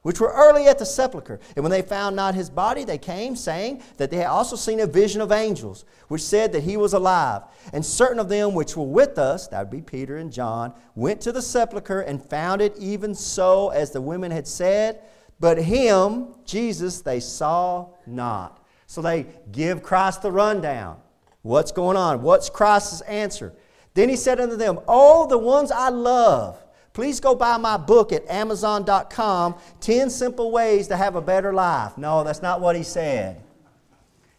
[0.04, 1.40] which were early at the sepulchre.
[1.56, 4.82] And when they found not his body, they came, saying that they had also seen
[4.82, 7.44] a vision of angels, which said that he was alive.
[7.72, 11.22] And certain of them which were with us, that would be Peter and John, went
[11.22, 15.02] to the sepulchre and found it even so as the women had said.
[15.40, 18.63] But him, Jesus, they saw not.
[18.94, 20.98] So they give Christ the rundown.
[21.42, 22.22] What's going on?
[22.22, 23.52] What's Christ's answer?
[23.96, 28.14] Then he said unto them, Oh, the ones I love Please go buy my book
[28.14, 31.98] at Amazon.com 10 Simple Ways to Have a Better Life.
[31.98, 33.42] No, that's not what he said.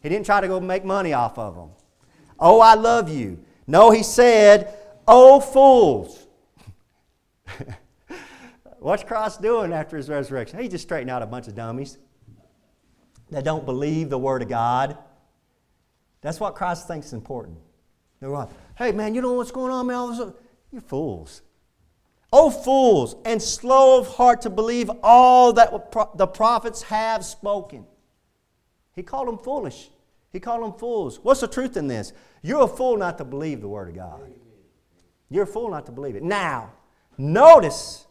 [0.00, 1.70] He didn't try to go make money off of them.
[2.38, 3.44] Oh, I love you.
[3.66, 4.72] No, he said,
[5.08, 6.28] Oh, fools.
[8.78, 10.60] What's Christ doing after his resurrection?
[10.60, 11.98] He just straightened out a bunch of dummies
[13.34, 14.96] that don't believe the Word of God.
[16.20, 17.58] That's what Christ thinks is important.
[18.20, 20.32] They're like, hey, man, you know what's going on, man?
[20.72, 21.42] You're fools.
[22.32, 25.70] Oh, fools, and slow of heart to believe all that
[26.16, 27.86] the prophets have spoken.
[28.92, 29.90] He called them foolish.
[30.32, 31.20] He called them fools.
[31.22, 32.12] What's the truth in this?
[32.42, 34.32] You're a fool not to believe the Word of God.
[35.30, 36.22] You're a fool not to believe it.
[36.22, 36.72] Now,
[37.16, 38.06] notice,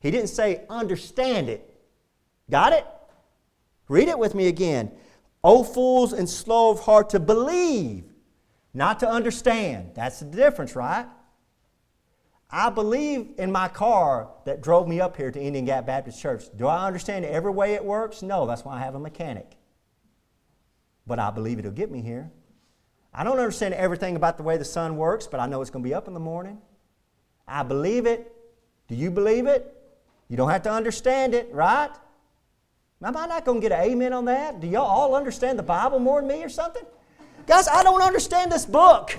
[0.00, 1.78] he didn't say understand it.
[2.50, 2.86] Got it?
[3.88, 4.92] Read it with me again.
[5.42, 8.04] O fools and slow of heart to believe,
[8.74, 9.92] not to understand.
[9.94, 11.06] That's the difference, right?
[12.50, 16.44] I believe in my car that drove me up here to Indian Gap Baptist Church.
[16.56, 18.22] Do I understand every way it works?
[18.22, 19.56] No, that's why I have a mechanic.
[21.06, 22.30] But I believe it'll get me here.
[23.12, 25.82] I don't understand everything about the way the sun works, but I know it's going
[25.82, 26.58] to be up in the morning.
[27.46, 28.32] I believe it.
[28.86, 29.74] Do you believe it?
[30.28, 31.90] You don't have to understand it, right?
[33.02, 34.60] Am I not going to get an amen on that?
[34.60, 36.82] Do y'all all understand the Bible more than me or something?
[37.46, 39.16] Guys, I don't understand this book.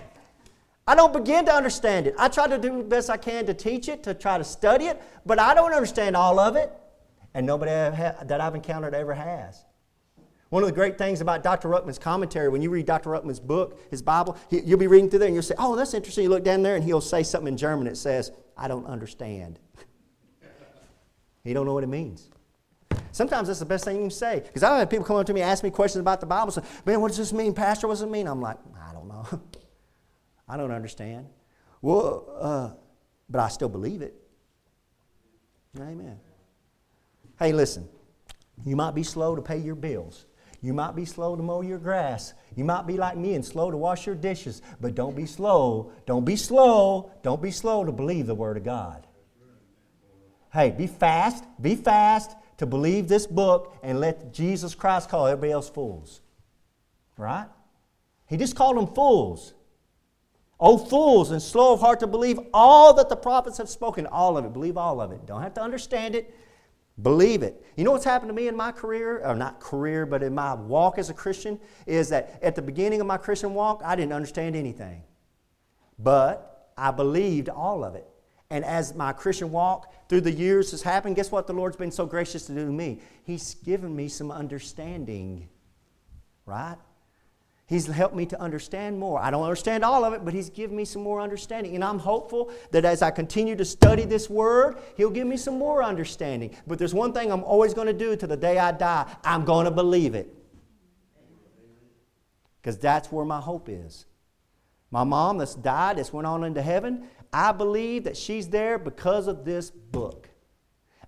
[0.86, 2.16] I don't begin to understand it.
[2.18, 4.86] I try to do the best I can to teach it, to try to study
[4.86, 6.72] it, but I don't understand all of it.
[7.34, 9.64] And nobody that I've encountered ever has.
[10.50, 11.70] One of the great things about Dr.
[11.70, 13.12] Ruckman's commentary, when you read Dr.
[13.12, 16.24] Ruckman's book, his Bible, you'll be reading through there and you'll say, Oh, that's interesting.
[16.24, 19.60] You look down there and he'll say something in German that says, I don't understand.
[21.44, 22.32] he don't know what it means.
[23.12, 24.42] Sometimes that's the best thing you can say.
[24.46, 26.52] Because I've had people come up to me ask me questions about the Bible.
[26.52, 27.88] Say, Man, what does this mean, Pastor?
[27.88, 28.28] What does it mean?
[28.28, 29.26] I'm like, I don't know.
[30.48, 31.28] I don't understand.
[31.82, 32.70] Well, uh,
[33.30, 34.16] but I still believe it.
[35.78, 36.20] Amen.
[37.38, 37.88] Hey, listen.
[38.66, 40.26] You might be slow to pay your bills.
[40.62, 42.34] You might be slow to mow your grass.
[42.56, 44.62] You might be like me and slow to wash your dishes.
[44.82, 45.94] But don't be slow.
[46.06, 47.12] Don't be slow.
[47.24, 49.08] Don't be slow to believe the Word of God.
[50.52, 51.46] Hey, be fast.
[51.62, 56.22] Be fast to believe this book and let Jesus Christ call everybody else fools.
[57.18, 57.48] right?
[58.28, 59.54] He just called them fools.
[60.60, 64.06] Oh, fools and slow of heart to believe all that the prophets have spoken.
[64.06, 64.52] All of it.
[64.52, 65.26] Believe all of it.
[65.26, 66.36] Don't have to understand it.
[67.02, 67.66] Believe it.
[67.78, 70.54] You know what's happened to me in my career, or not career, but in my
[70.54, 74.12] walk as a Christian, is that at the beginning of my Christian walk, I didn't
[74.12, 75.04] understand anything.
[75.98, 78.06] But I believed all of it.
[78.52, 81.92] And as my Christian walk through the years has happened, guess what the Lord's been
[81.92, 83.00] so gracious to do to me?
[83.24, 85.48] He's given me some understanding,
[86.48, 86.78] right?
[87.68, 89.20] He's helped me to understand more.
[89.20, 91.76] I don't understand all of it, but He's given me some more understanding.
[91.76, 95.60] And I'm hopeful that as I continue to study this Word, He'll give me some
[95.60, 96.58] more understanding.
[96.66, 99.46] But there's one thing I'm always going to do to the day I die I'm
[99.46, 100.34] going to believe it.
[102.60, 104.08] Because that's where my hope is.
[104.90, 109.28] My mom that's died, that's went on into heaven, I believe that she's there because
[109.28, 110.30] of this book.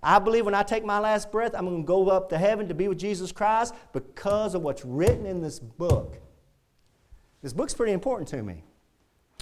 [0.02, 2.68] I believe when I take my last breath, I'm going to go up to heaven
[2.68, 6.18] to be with Jesus Christ because of what's written in this book.
[7.40, 8.64] This book's pretty important to me.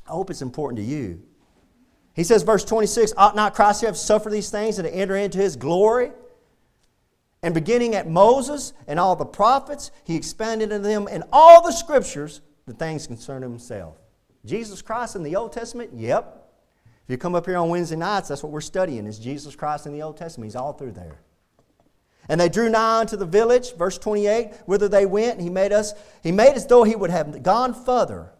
[0.06, 1.22] I hope it's important to you.
[2.14, 5.16] He says, verse 26 Ought not Christ to have suffered these things and to enter
[5.16, 6.12] into his glory?
[7.42, 11.72] And beginning at Moses and all the prophets, he expanded into them in all the
[11.72, 13.96] scriptures the things concerning himself.
[14.44, 15.90] Jesus Christ in the Old Testament?
[15.94, 16.39] Yep.
[17.10, 19.92] You come up here on Wednesday nights, that's what we're studying is Jesus Christ in
[19.92, 20.46] the Old Testament.
[20.46, 21.18] He's all through there.
[22.28, 25.92] And they drew nigh unto the village, verse 28, whither they went, he made us,
[26.22, 28.30] he made as though he would have gone further.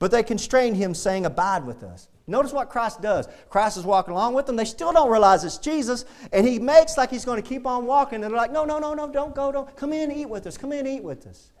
[0.00, 2.08] But they constrained him, saying, Abide with us.
[2.26, 3.28] Notice what Christ does.
[3.48, 4.56] Christ is walking along with them.
[4.56, 7.86] They still don't realize it's Jesus, and he makes like he's going to keep on
[7.86, 8.16] walking.
[8.16, 9.76] And they're like, No, no, no, no, don't go, don't.
[9.76, 10.56] Come in, eat with us.
[10.56, 11.52] Come in, eat with us.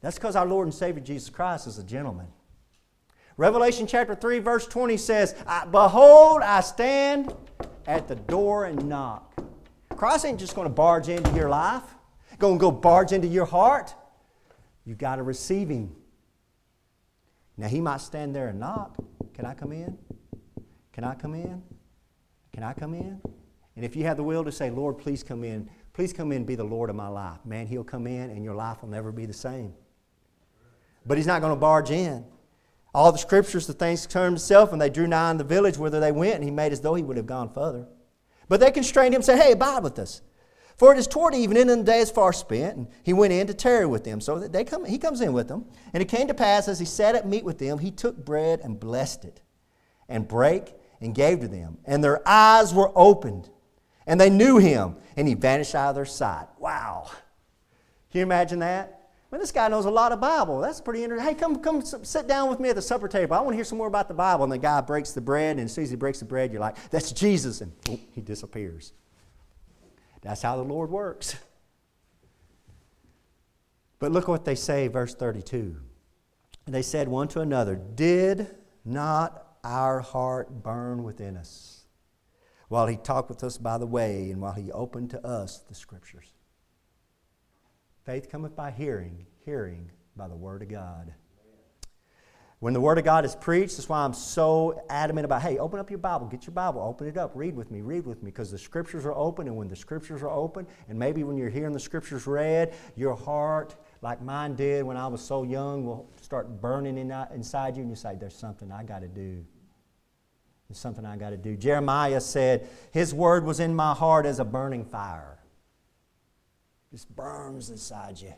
[0.00, 2.26] That's because our Lord and Savior Jesus Christ is a gentleman.
[3.38, 5.34] Revelation chapter 3, verse 20 says,
[5.70, 7.34] Behold, I stand
[7.86, 9.38] at the door and knock.
[9.94, 11.82] Christ ain't just going to barge into your life,
[12.38, 13.94] going to go barge into your heart.
[14.84, 15.94] You've got to receive Him.
[17.58, 18.96] Now, He might stand there and knock.
[19.34, 19.98] Can I come in?
[20.92, 21.62] Can I come in?
[22.52, 23.20] Can I come in?
[23.74, 26.38] And if you have the will to say, Lord, please come in, please come in
[26.38, 28.88] and be the Lord of my life, man, He'll come in and your life will
[28.88, 29.74] never be the same.
[31.04, 32.24] But He's not going to barge in.
[32.96, 36.00] All the scriptures, the things concern Himself, and they drew nigh in the village whither
[36.00, 37.86] they went, and He made as though He would have gone further.
[38.48, 40.22] But they constrained him, saying, Hey, abide with us.
[40.78, 42.76] For it is toward evening, and the day is far spent.
[42.78, 44.18] And he went in to tarry with them.
[44.22, 45.66] So that they come, he comes in with them.
[45.92, 48.60] And it came to pass, as he sat at meat with them, he took bread
[48.62, 49.42] and blessed it,
[50.08, 51.76] and brake and gave to them.
[51.84, 53.50] And their eyes were opened,
[54.06, 56.46] and they knew him, and he vanished out of their sight.
[56.58, 57.10] Wow.
[58.10, 58.95] Can you imagine that?
[59.30, 60.60] Man, this guy knows a lot of Bible.
[60.60, 61.26] That's pretty interesting.
[61.26, 63.34] Hey, come, come sit down with me at the supper table.
[63.34, 64.44] I want to hear some more about the Bible.
[64.44, 66.60] And the guy breaks the bread, and as soon as he breaks the bread, you're
[66.60, 67.60] like, that's Jesus.
[67.60, 68.92] And boom, he disappears.
[70.22, 71.36] That's how the Lord works.
[73.98, 75.76] But look what they say, verse 32.
[76.66, 81.84] They said one to another, Did not our heart burn within us
[82.68, 85.74] while he talked with us by the way and while he opened to us the
[85.74, 86.35] scriptures?
[88.06, 91.12] Faith cometh by hearing, hearing by the Word of God.
[92.60, 95.80] When the Word of God is preached, that's why I'm so adamant about hey, open
[95.80, 98.30] up your Bible, get your Bible, open it up, read with me, read with me,
[98.30, 101.50] because the Scriptures are open, and when the Scriptures are open, and maybe when you're
[101.50, 106.08] hearing the Scriptures read, your heart, like mine did when I was so young, will
[106.22, 109.44] start burning in, inside you, and you say, There's something I got to do.
[110.68, 111.56] There's something I got to do.
[111.56, 115.40] Jeremiah said, His Word was in my heart as a burning fire
[116.90, 118.32] just burns inside you.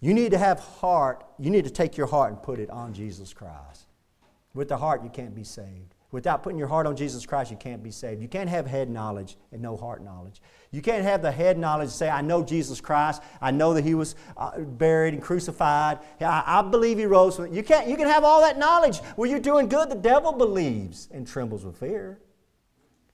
[0.00, 2.94] You need to have heart, you need to take your heart and put it on
[2.94, 3.86] Jesus Christ.
[4.54, 5.94] With the heart, you can't be saved.
[6.10, 8.22] Without putting your heart on Jesus Christ, you can't be saved.
[8.22, 10.40] You can't have head knowledge and no heart knowledge.
[10.70, 13.22] You can't have the head knowledge and say, I know Jesus Christ.
[13.42, 15.98] I know that He was uh, buried and crucified.
[16.20, 17.38] I, I believe He rose.
[17.38, 19.00] You, can't, you can have all that knowledge.
[19.16, 19.90] Well, you're doing good.
[19.90, 22.18] The devil believes and trembles with fear.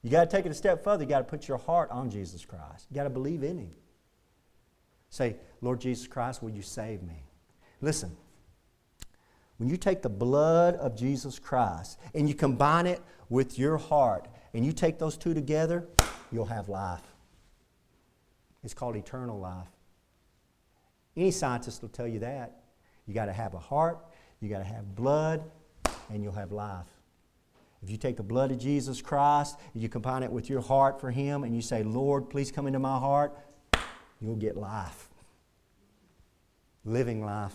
[0.04, 1.02] You got to take it a step further.
[1.02, 2.86] You got to put your heart on Jesus Christ.
[2.90, 3.70] You got to believe in Him.
[5.08, 7.24] Say, Lord Jesus Christ, will you save me?
[7.80, 8.14] Listen,
[9.56, 14.28] when you take the blood of Jesus Christ and you combine it with your heart
[14.52, 15.88] and you take those two together,
[16.30, 17.00] you'll have life.
[18.62, 19.68] It's called eternal life.
[21.16, 22.60] Any scientist will tell you that.
[23.06, 24.04] You got to have a heart,
[24.40, 25.50] you got to have blood,
[26.10, 26.86] and you'll have life.
[27.84, 31.02] If you take the blood of Jesus Christ, and you combine it with your heart
[31.02, 33.36] for Him, and you say, Lord, please come into my heart,
[34.22, 35.10] you'll get life.
[36.86, 37.52] Living life.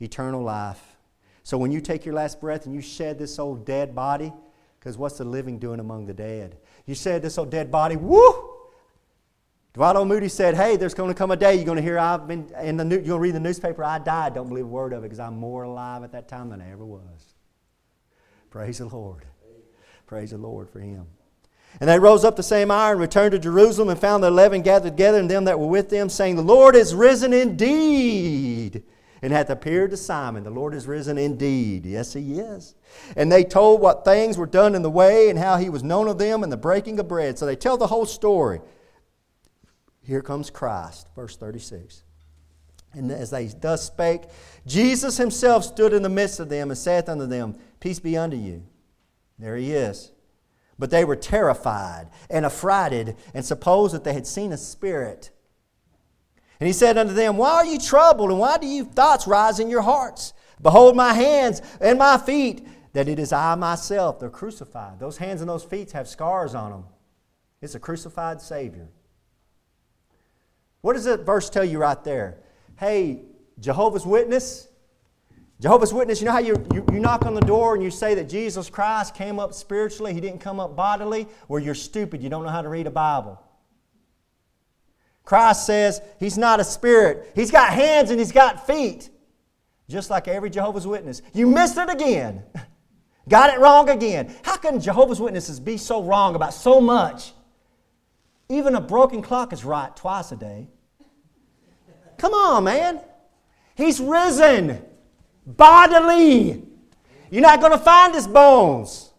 [0.00, 0.80] Eternal life.
[1.42, 4.32] So when you take your last breath and you shed this old dead body,
[4.78, 6.56] because what's the living doing among the dead?
[6.86, 8.48] You shed this old dead body, woo!
[9.72, 10.06] Dwight.
[10.06, 12.48] Moody said, Hey, there's going to come a day you're going to hear I've been
[12.62, 14.34] in the to read the newspaper, I died.
[14.34, 16.70] Don't believe a word of it because I'm more alive at that time than I
[16.70, 17.31] ever was.
[18.52, 19.24] Praise the Lord.
[20.06, 21.06] Praise the Lord for him.
[21.80, 24.60] And they rose up the same hour and returned to Jerusalem and found the eleven
[24.60, 28.82] gathered together and them that were with them, saying, The Lord is risen indeed
[29.22, 30.44] and hath appeared to Simon.
[30.44, 31.86] The Lord is risen indeed.
[31.86, 32.74] Yes, he is.
[33.16, 36.06] And they told what things were done in the way and how he was known
[36.06, 37.38] of them and the breaking of bread.
[37.38, 38.60] So they tell the whole story.
[40.02, 42.02] Here comes Christ, verse 36.
[42.92, 44.24] And as they thus spake,
[44.66, 48.36] Jesus himself stood in the midst of them and saith unto them, Peace be unto
[48.36, 48.62] you.
[49.40, 50.12] There he is.
[50.78, 55.32] But they were terrified and affrighted and supposed that they had seen a spirit.
[56.60, 59.58] And he said unto them, Why are you troubled, and why do you thoughts rise
[59.58, 60.32] in your hearts?
[60.60, 64.20] Behold my hands and my feet, that it is I myself.
[64.20, 65.00] They're crucified.
[65.00, 66.84] Those hands and those feet have scars on them.
[67.60, 68.86] It's a crucified Savior.
[70.82, 72.38] What does that verse tell you right there?
[72.78, 73.22] Hey,
[73.58, 74.68] Jehovah's Witness,
[75.62, 78.16] Jehovah's Witness, you know how you, you, you, knock on the door and you say
[78.16, 81.28] that Jesus Christ came up spiritually, He didn't come up bodily?
[81.46, 82.20] Well, you're stupid.
[82.20, 83.40] You don't know how to read a Bible.
[85.22, 89.08] Christ says He's not a spirit, He's got hands and He's got feet,
[89.88, 91.22] just like every Jehovah's Witness.
[91.32, 92.42] You missed it again.
[93.28, 94.34] got it wrong again.
[94.42, 97.34] How can Jehovah's Witnesses be so wrong about so much?
[98.48, 100.66] Even a broken clock is right twice a day.
[102.18, 103.00] Come on, man.
[103.76, 104.82] He's risen
[105.46, 106.64] bodily.
[107.30, 109.12] You're not going to find his bones.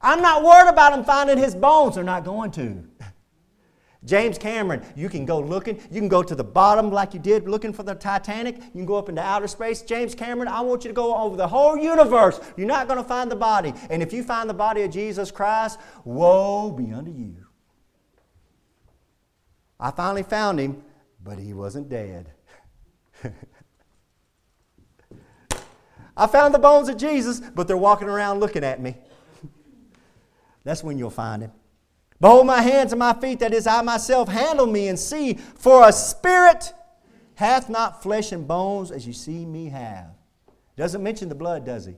[0.00, 1.96] I'm not worried about him finding his bones.
[1.96, 2.84] They're not going to.
[4.04, 5.80] James Cameron, you can go looking.
[5.90, 8.56] You can go to the bottom like you did looking for the Titanic.
[8.56, 9.82] You can go up into outer space.
[9.82, 12.40] James Cameron, I want you to go over the whole universe.
[12.56, 13.74] You're not going to find the body.
[13.90, 17.46] And if you find the body of Jesus Christ, woe be unto you.
[19.80, 20.82] I finally found him,
[21.22, 22.32] but he wasn't dead.
[26.16, 28.96] I found the bones of Jesus, but they're walking around looking at me.
[30.64, 31.52] That's when you'll find him.
[32.20, 35.86] Behold my hands and my feet, that is, I myself, handle me and see, for
[35.86, 36.72] a spirit
[37.34, 40.08] hath not flesh and bones as you see me have.
[40.76, 41.94] Doesn't mention the blood, does he?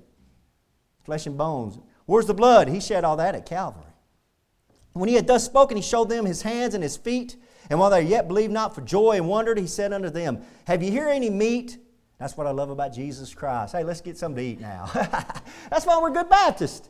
[1.05, 1.79] Flesh and bones.
[2.07, 2.69] Where's the blood?
[2.69, 3.85] He shed all that at Calvary.
[4.93, 7.37] When he had thus spoken, he showed them his hands and his feet.
[7.71, 10.83] And while they yet believed not for joy and wondered, he said unto them, Have
[10.83, 11.79] you here any meat?
[12.19, 13.75] That's what I love about Jesus Christ.
[13.75, 14.91] Hey, let's get something to eat now.
[15.71, 16.89] That's why we're good Baptists.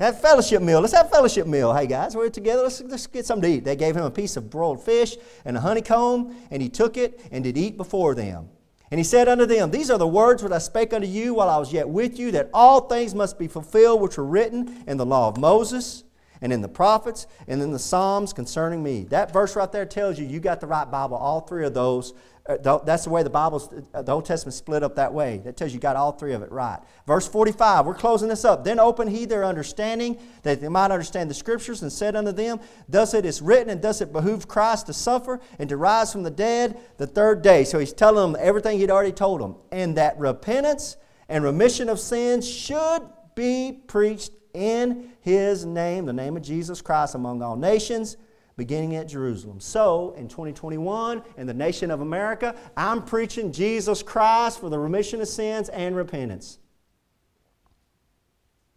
[0.00, 0.80] Have fellowship meal.
[0.80, 1.72] Let's have fellowship meal.
[1.72, 2.62] Hey guys, we're together.
[2.62, 3.64] Let's, let's get something to eat.
[3.64, 7.20] They gave him a piece of broiled fish and a honeycomb, and he took it
[7.30, 8.48] and did eat before them.
[8.90, 11.48] And he said unto them, These are the words which I spake unto you while
[11.48, 14.96] I was yet with you, that all things must be fulfilled which were written in
[14.96, 16.02] the law of Moses
[16.42, 19.04] and in the prophets and in the Psalms concerning me.
[19.04, 21.16] That verse right there tells you you got the right Bible.
[21.16, 22.12] All three of those
[22.44, 25.40] uh, that's the way the Bible's, uh, the Old Testament split up that way.
[25.44, 26.80] That tells you got all three of it right.
[27.06, 28.64] Verse 45, we're closing this up.
[28.64, 32.58] Then opened he their understanding, that they might understand the Scriptures, and said unto them,
[32.88, 36.24] Thus it is written, and thus it behooved Christ to suffer and to rise from
[36.24, 37.62] the dead the third day.
[37.62, 39.54] So he's telling them everything he'd already told them.
[39.70, 40.96] And that repentance
[41.28, 43.02] and remission of sins should
[43.36, 48.16] be preached in his name, the name of Jesus Christ, among all nations
[48.56, 49.60] beginning at Jerusalem.
[49.60, 55.20] So, in 2021, in the nation of America, I'm preaching Jesus Christ for the remission
[55.20, 56.58] of sins and repentance.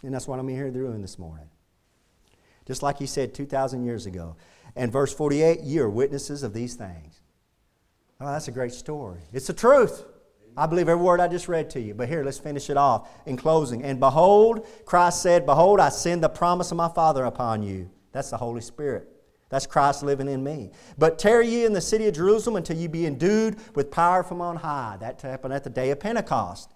[0.01, 1.49] And that's what I'm here doing this morning.
[2.65, 4.35] Just like he said 2,000 years ago.
[4.75, 7.21] And verse 48, you are witnesses of these things.
[8.19, 9.21] Oh, that's a great story.
[9.33, 10.05] It's the truth.
[10.57, 11.93] I believe every word I just read to you.
[11.93, 13.83] But here, let's finish it off in closing.
[13.83, 17.89] And behold, Christ said, Behold, I send the promise of my Father upon you.
[18.11, 19.09] That's the Holy Spirit.
[19.49, 20.71] That's Christ living in me.
[20.97, 24.41] But tarry ye in the city of Jerusalem until ye be endued with power from
[24.41, 24.97] on high.
[24.99, 26.71] That happened at the day of Pentecost.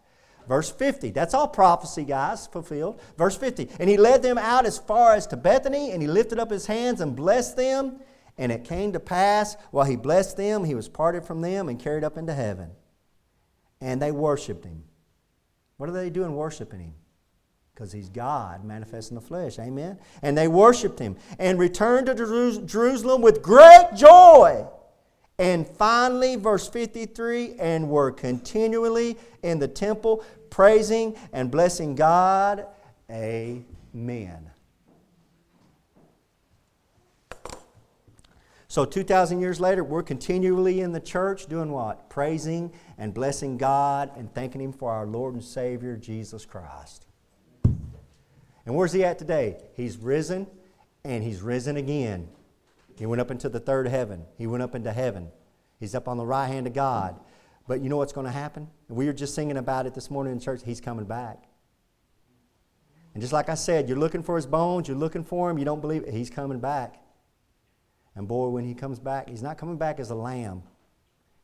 [0.47, 1.11] Verse 50.
[1.11, 2.99] That's all prophecy, guys, fulfilled.
[3.17, 3.69] Verse 50.
[3.79, 6.65] And he led them out as far as to Bethany, and he lifted up his
[6.65, 7.99] hands and blessed them.
[8.37, 11.79] And it came to pass, while he blessed them, he was parted from them and
[11.79, 12.71] carried up into heaven.
[13.81, 14.83] And they worshiped him.
[15.77, 16.93] What are they doing worshiping him?
[17.79, 19.57] because he's God manifest in the flesh.
[19.57, 19.97] Amen.
[20.21, 22.13] And they worshiped him and returned to
[22.65, 24.67] Jerusalem with great joy.
[25.37, 32.65] And finally, verse 53 and were continually in the temple praising and blessing God.
[33.09, 34.48] Amen.
[38.71, 42.07] So, 2,000 years later, we're continually in the church doing what?
[42.07, 47.07] Praising and blessing God and thanking Him for our Lord and Savior, Jesus Christ.
[47.63, 49.57] And where's he at today?
[49.73, 50.45] He's risen
[51.03, 52.29] and he's risen again.
[52.95, 54.25] He went up into the third heaven.
[54.37, 55.29] He went up into heaven.
[55.79, 57.19] He's up on the right hand of God.
[57.67, 58.67] But you know what's going to happen?
[58.87, 60.61] We were just singing about it this morning in church.
[60.63, 61.45] He's coming back.
[63.15, 65.65] And just like I said, you're looking for his bones, you're looking for him, you
[65.65, 66.13] don't believe it.
[66.13, 67.01] He's coming back.
[68.19, 70.61] And boy, when he comes back, he's not coming back as a lamb,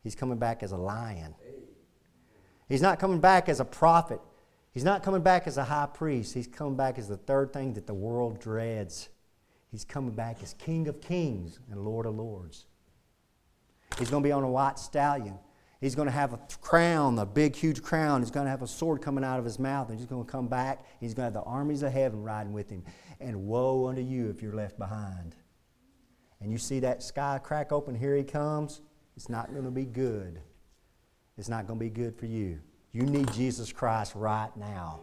[0.04, 1.34] he's coming back as a lion.
[2.68, 4.20] He's not coming back as a prophet.
[4.74, 6.34] He's not coming back as a high priest.
[6.34, 9.08] He's coming back as the third thing that the world dreads.
[9.72, 12.66] He's coming back as King of Kings and Lord of Lords.
[13.98, 15.40] He's going to be on a white stallion.
[15.80, 18.22] He's going to have a crown, a big, huge crown.
[18.22, 20.30] He's going to have a sword coming out of his mouth, and he's going to
[20.30, 20.84] come back.
[21.00, 22.84] He's going to have the armies of heaven riding with him.
[23.22, 25.38] And woe unto you if you're left behind.
[26.42, 28.82] And you see that sky crack open, here he comes.
[29.16, 30.40] It's not going to be good.
[31.38, 32.60] It's not going to be good for you.
[32.92, 35.02] You need Jesus Christ right now.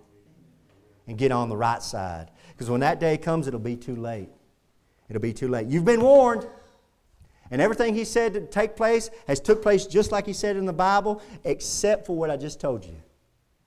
[1.07, 2.31] And get on the right side.
[2.53, 4.29] Because when that day comes, it'll be too late.
[5.09, 5.67] It'll be too late.
[5.67, 6.47] You've been warned.
[7.51, 10.65] And everything he said to take place has took place just like he said in
[10.65, 12.97] the Bible, except for what I just told you.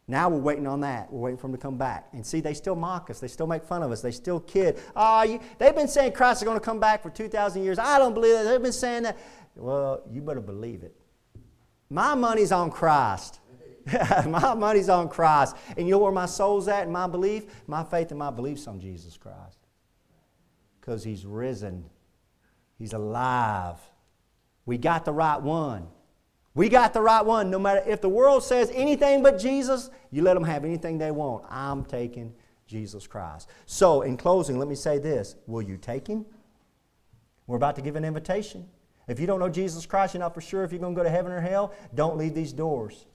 [0.08, 1.12] Now we're waiting on that.
[1.12, 2.10] We're waiting for him to come back.
[2.14, 3.20] And see, they still mock us.
[3.20, 4.02] They still make fun of us.
[4.02, 4.80] They still kid.
[4.96, 7.80] Oh, you, they've been saying Christ is going to come back for 2,000 years.
[7.80, 8.44] I don't believe it.
[8.44, 9.18] They've been saying that.
[9.56, 10.96] Well, you better believe it.
[11.90, 13.40] My money's on Christ.
[14.28, 15.56] my money's on Christ.
[15.76, 17.46] And you know where my soul's at in my belief?
[17.66, 19.60] My faith and my belief's on Jesus Christ.
[20.80, 21.90] Because he's risen
[22.78, 23.78] He's alive.
[24.66, 25.88] We got the right one.
[26.56, 27.52] We got the right one.
[27.52, 31.12] No matter if the world says anything but Jesus, you let them have anything they
[31.12, 31.44] want.
[31.50, 32.34] I'm taking
[32.66, 33.50] Jesus Christ.
[33.66, 36.26] So, in closing, let me say this Will you take him?
[37.46, 38.68] We're about to give an invitation.
[39.08, 41.04] If you don't know Jesus Christ, you're not for sure if you're going to go
[41.04, 43.06] to heaven or hell, don't leave these doors.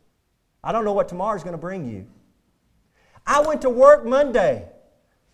[0.62, 2.07] I don't know what tomorrow's going to bring you.
[3.26, 4.68] I went to work Monday.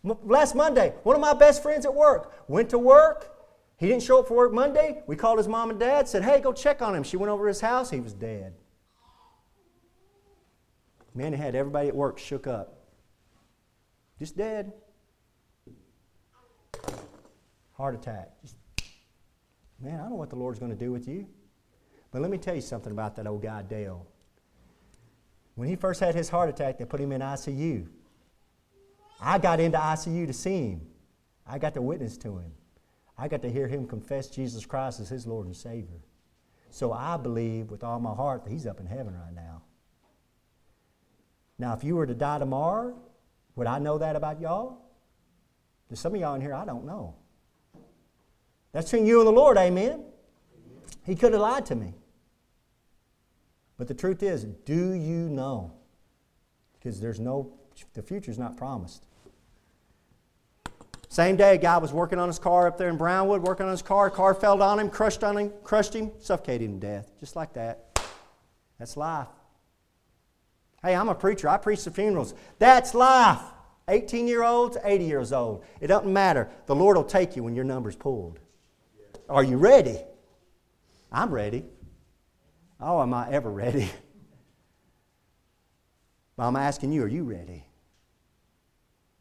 [0.02, 3.35] Last Monday, one of my best friends at work went to work
[3.78, 5.02] he didn't show up for work Monday.
[5.06, 7.02] We called his mom and dad, said, hey, go check on him.
[7.02, 7.90] She went over to his house.
[7.90, 8.54] He was dead.
[11.14, 12.78] Man, he had everybody at work shook up.
[14.18, 14.72] Just dead.
[17.74, 18.30] Heart attack.
[18.40, 18.56] Just,
[19.78, 21.26] man, I don't know what the Lord's going to do with you.
[22.10, 24.06] But let me tell you something about that old guy, Dale.
[25.54, 27.88] When he first had his heart attack, they put him in ICU.
[29.20, 30.80] I got into ICU to see him.
[31.46, 32.52] I got to witness to him.
[33.18, 36.00] I got to hear him confess Jesus Christ as his Lord and Savior.
[36.70, 39.62] So I believe with all my heart that he's up in heaven right now.
[41.58, 42.94] Now, if you were to die tomorrow,
[43.54, 44.78] would I know that about y'all?
[45.88, 47.14] There's some of y'all in here I don't know.
[48.72, 50.04] That's between you and the Lord, amen?
[51.06, 51.94] He could have lied to me.
[53.78, 55.72] But the truth is, do you know?
[56.74, 57.54] Because there's no,
[57.94, 59.06] the future's not promised.
[61.16, 63.72] Same day, a guy was working on his car up there in Brownwood, working on
[63.72, 64.10] his car.
[64.10, 67.54] Car fell on him, crushed on him, crushed him, suffocated him to death, just like
[67.54, 67.98] that.
[68.78, 69.28] That's life.
[70.82, 71.48] Hey, I'm a preacher.
[71.48, 72.34] I preach the funerals.
[72.58, 73.40] That's life.
[73.88, 75.64] 18 year olds, 80 years old.
[75.80, 76.50] It doesn't matter.
[76.66, 78.38] The Lord will take you when your number's pulled.
[79.26, 79.96] Are you ready?
[81.10, 81.64] I'm ready.
[82.78, 83.88] Oh, am I ever ready?
[86.36, 87.64] But I'm asking you, are you ready?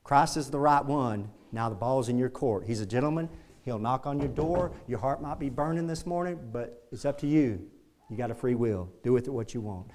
[0.04, 1.30] Christ is the right one.
[1.56, 2.66] Now the ball's in your court.
[2.68, 3.30] He's a gentleman.
[3.64, 4.74] He'll knock on your door.
[4.88, 7.66] Your heart might be burning this morning, but it's up to you.
[8.10, 8.90] You got a free will.
[9.04, 9.88] Do with it what you want.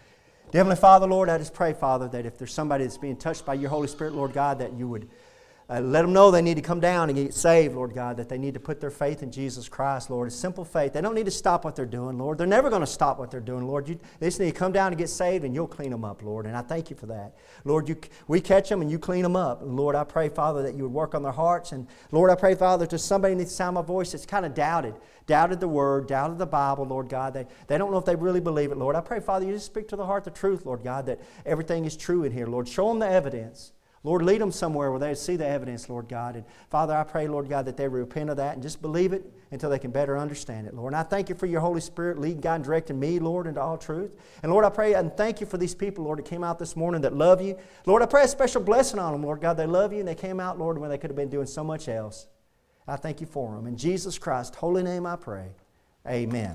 [0.54, 3.54] Heavenly Father, Lord, I just pray, Father, that if there's somebody that's being touched by
[3.54, 5.10] your Holy Spirit, Lord God, that you would
[5.70, 8.28] uh, let them know they need to come down and get saved, Lord God, that
[8.28, 10.26] they need to put their faith in Jesus Christ, Lord.
[10.26, 10.92] It's simple faith.
[10.92, 12.38] They don't need to stop what they're doing, Lord.
[12.38, 13.88] They're never going to stop what they're doing, Lord.
[13.88, 16.24] You, they just need to come down and get saved, and you'll clean them up,
[16.24, 16.46] Lord.
[16.46, 17.36] And I thank you for that.
[17.64, 17.96] Lord, you,
[18.26, 19.60] we catch them and you clean them up.
[19.62, 21.70] Lord, I pray, Father, that you would work on their hearts.
[21.70, 24.54] And Lord, I pray, Father, to somebody needs to sound my voice that's kind of
[24.54, 24.96] doubted,
[25.26, 27.32] doubted the word, doubted the Bible, Lord God.
[27.32, 28.96] They, they don't know if they really believe it, Lord.
[28.96, 31.84] I pray, Father, you just speak to the heart the truth, Lord God, that everything
[31.84, 32.66] is true in here, Lord.
[32.66, 33.70] Show them the evidence.
[34.02, 36.34] Lord, lead them somewhere where they see the evidence, Lord God.
[36.34, 39.30] And Father, I pray, Lord God, that they repent of that and just believe it
[39.50, 40.94] until they can better understand it, Lord.
[40.94, 43.60] And I thank you for your Holy Spirit leading, God, and directing me, Lord, into
[43.60, 44.12] all truth.
[44.42, 46.76] And Lord, I pray and thank you for these people, Lord, that came out this
[46.76, 47.58] morning that love you.
[47.84, 49.58] Lord, I pray a special blessing on them, Lord God.
[49.58, 51.62] They love you and they came out, Lord, when they could have been doing so
[51.62, 52.26] much else.
[52.88, 53.66] I thank you for them.
[53.66, 55.50] In Jesus Christ's holy name I pray.
[56.06, 56.54] Amen.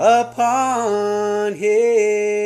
[0.00, 2.39] upon Him.